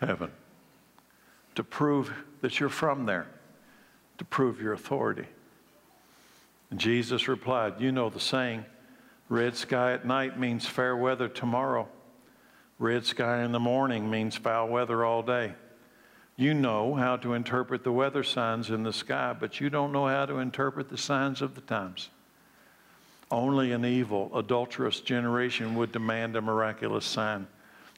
[0.00, 0.30] Heaven.
[1.56, 3.26] To prove that you're from there,
[4.18, 5.26] to prove your authority.
[6.70, 8.64] And Jesus replied, You know the saying,
[9.28, 11.88] red sky at night means fair weather tomorrow.
[12.78, 15.54] Red sky in the morning means foul weather all day.
[16.36, 20.06] You know how to interpret the weather signs in the sky, but you don't know
[20.06, 22.10] how to interpret the signs of the times.
[23.30, 27.48] Only an evil, adulterous generation would demand a miraculous sign.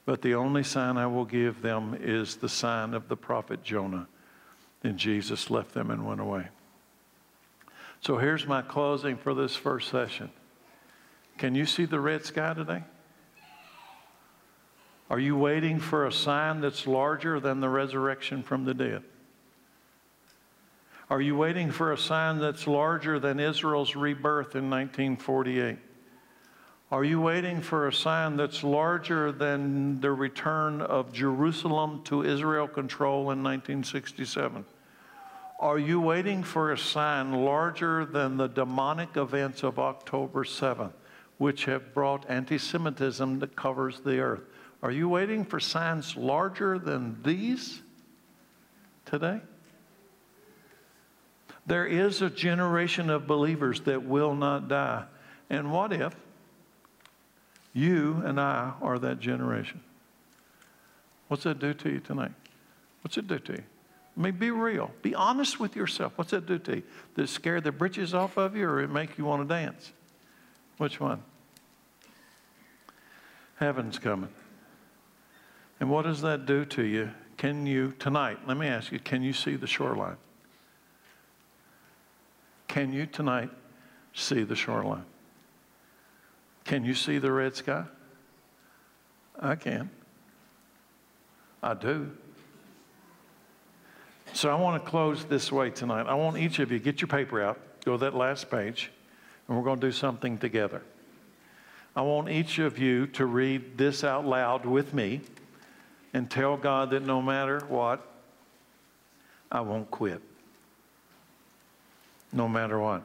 [0.07, 4.09] But the only sign I will give them is the sign of the prophet Jonah.
[4.81, 6.49] Then Jesus left them and went away.
[8.01, 10.31] So here's my closing for this first session.
[11.37, 12.83] Can you see the red sky today?
[15.11, 19.03] Are you waiting for a sign that's larger than the resurrection from the dead?
[21.11, 25.79] Are you waiting for a sign that's larger than Israel's rebirth in 1948?
[26.93, 32.69] Are you waiting for a sign that's larger than the return of Jerusalem to Israel
[32.69, 34.65] control in 1967?
[35.59, 40.93] Are you waiting for a sign larger than the demonic events of October 7th,
[41.39, 44.45] which have brought anti Semitism that covers the earth?
[44.83, 47.83] Are you waiting for signs larger than these
[49.05, 49.41] today?
[51.67, 55.05] There is a generation of believers that will not die.
[55.51, 56.15] And what if
[57.73, 59.81] you and I are that generation?
[61.29, 62.33] What's that do to you tonight?
[63.03, 63.63] What's it do to you?
[64.17, 64.91] I mean, be real.
[65.03, 66.13] Be honest with yourself.
[66.17, 66.83] What's that do to you?
[67.15, 69.93] Does it scare the britches off of you or it make you want to dance?
[70.79, 71.23] Which one?
[73.57, 74.31] Heaven's coming.
[75.81, 77.11] And what does that do to you?
[77.39, 80.19] Can you, tonight, let me ask you, can you see the shoreline?
[82.69, 83.51] Can you tonight
[84.13, 85.07] see the shoreline?
[86.65, 87.85] Can you see the red sky?
[89.41, 89.89] I can.
[91.63, 92.11] I do.
[94.35, 96.07] So I want to close this way tonight.
[96.07, 98.93] I want each of you get your paper out, go to that last page,
[99.49, 100.83] and we're going to do something together.
[101.97, 105.23] I want each of you to read this out loud with me
[106.13, 108.07] and tell God that no matter what,
[109.51, 110.21] I won't quit.
[112.33, 113.03] No matter what,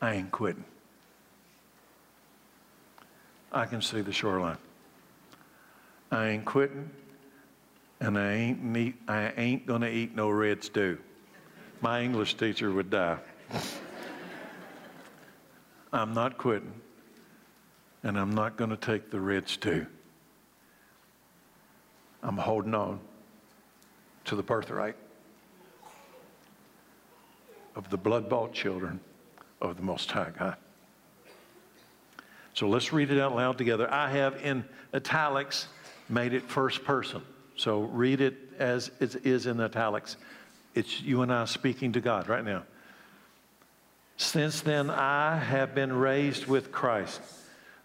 [0.00, 0.64] I ain't quitting.
[3.52, 4.58] I can see the shoreline.
[6.10, 6.90] I ain't quitting,
[8.00, 10.98] and I ain't neat, I ain't gonna eat no red stew.
[11.80, 13.18] My English teacher would die.
[15.92, 16.74] I'm not quitting,
[18.02, 19.86] and I'm not gonna take the red stew.
[22.22, 23.00] I'm holding on
[24.24, 24.96] to the birthright
[27.74, 29.00] of the blood bought children
[29.60, 30.56] of the Most High God.
[32.54, 33.92] So let's read it out loud together.
[33.92, 34.64] I have in
[34.94, 35.68] italics
[36.08, 37.22] made it first person.
[37.56, 40.16] So read it as it is in italics.
[40.74, 42.64] It's you and I speaking to God right now.
[44.16, 47.20] Since then, I have been raised with Christ.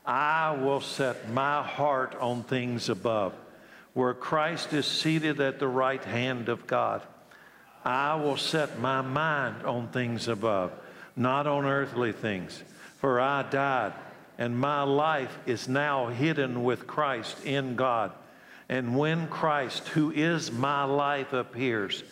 [0.05, 3.33] I will set my heart on things above
[3.93, 7.01] where Christ is seated at the right hand of God.
[7.83, 10.71] I will set my mind on things above,
[11.15, 12.63] not on earthly things.
[12.99, 13.93] For I died,
[14.37, 18.11] and my life is now hidden with Christ in God.
[18.69, 22.03] And when Christ, who is my life, appears,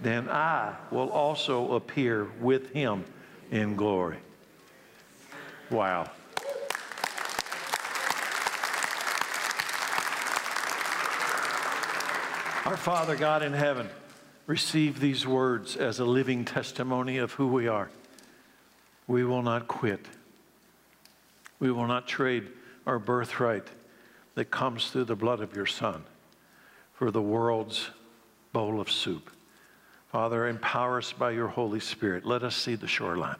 [0.00, 3.04] then I will also appear with him
[3.50, 4.16] in glory.
[5.70, 6.10] Wow.
[12.66, 13.88] Our Father God in heaven,
[14.46, 17.88] receive these words as a living testimony of who we are.
[19.06, 20.04] We will not quit.
[21.58, 22.48] We will not trade
[22.86, 23.66] our birthright
[24.34, 26.04] that comes through the blood of your Son
[26.92, 27.88] for the world's
[28.52, 29.30] bowl of soup.
[30.12, 32.26] Father, empower us by your Holy Spirit.
[32.26, 33.36] Let us see the shoreline.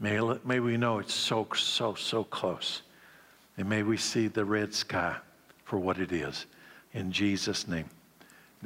[0.00, 2.82] May, may we know it's so, so, so close.
[3.56, 5.16] And may we see the red sky
[5.64, 6.46] for what it is.
[6.92, 7.88] In Jesus' name.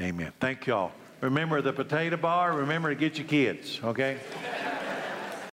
[0.00, 0.32] Amen.
[0.40, 0.92] Thank y'all.
[1.20, 2.52] Remember the potato bar.
[2.52, 4.18] Remember to get your kids, okay?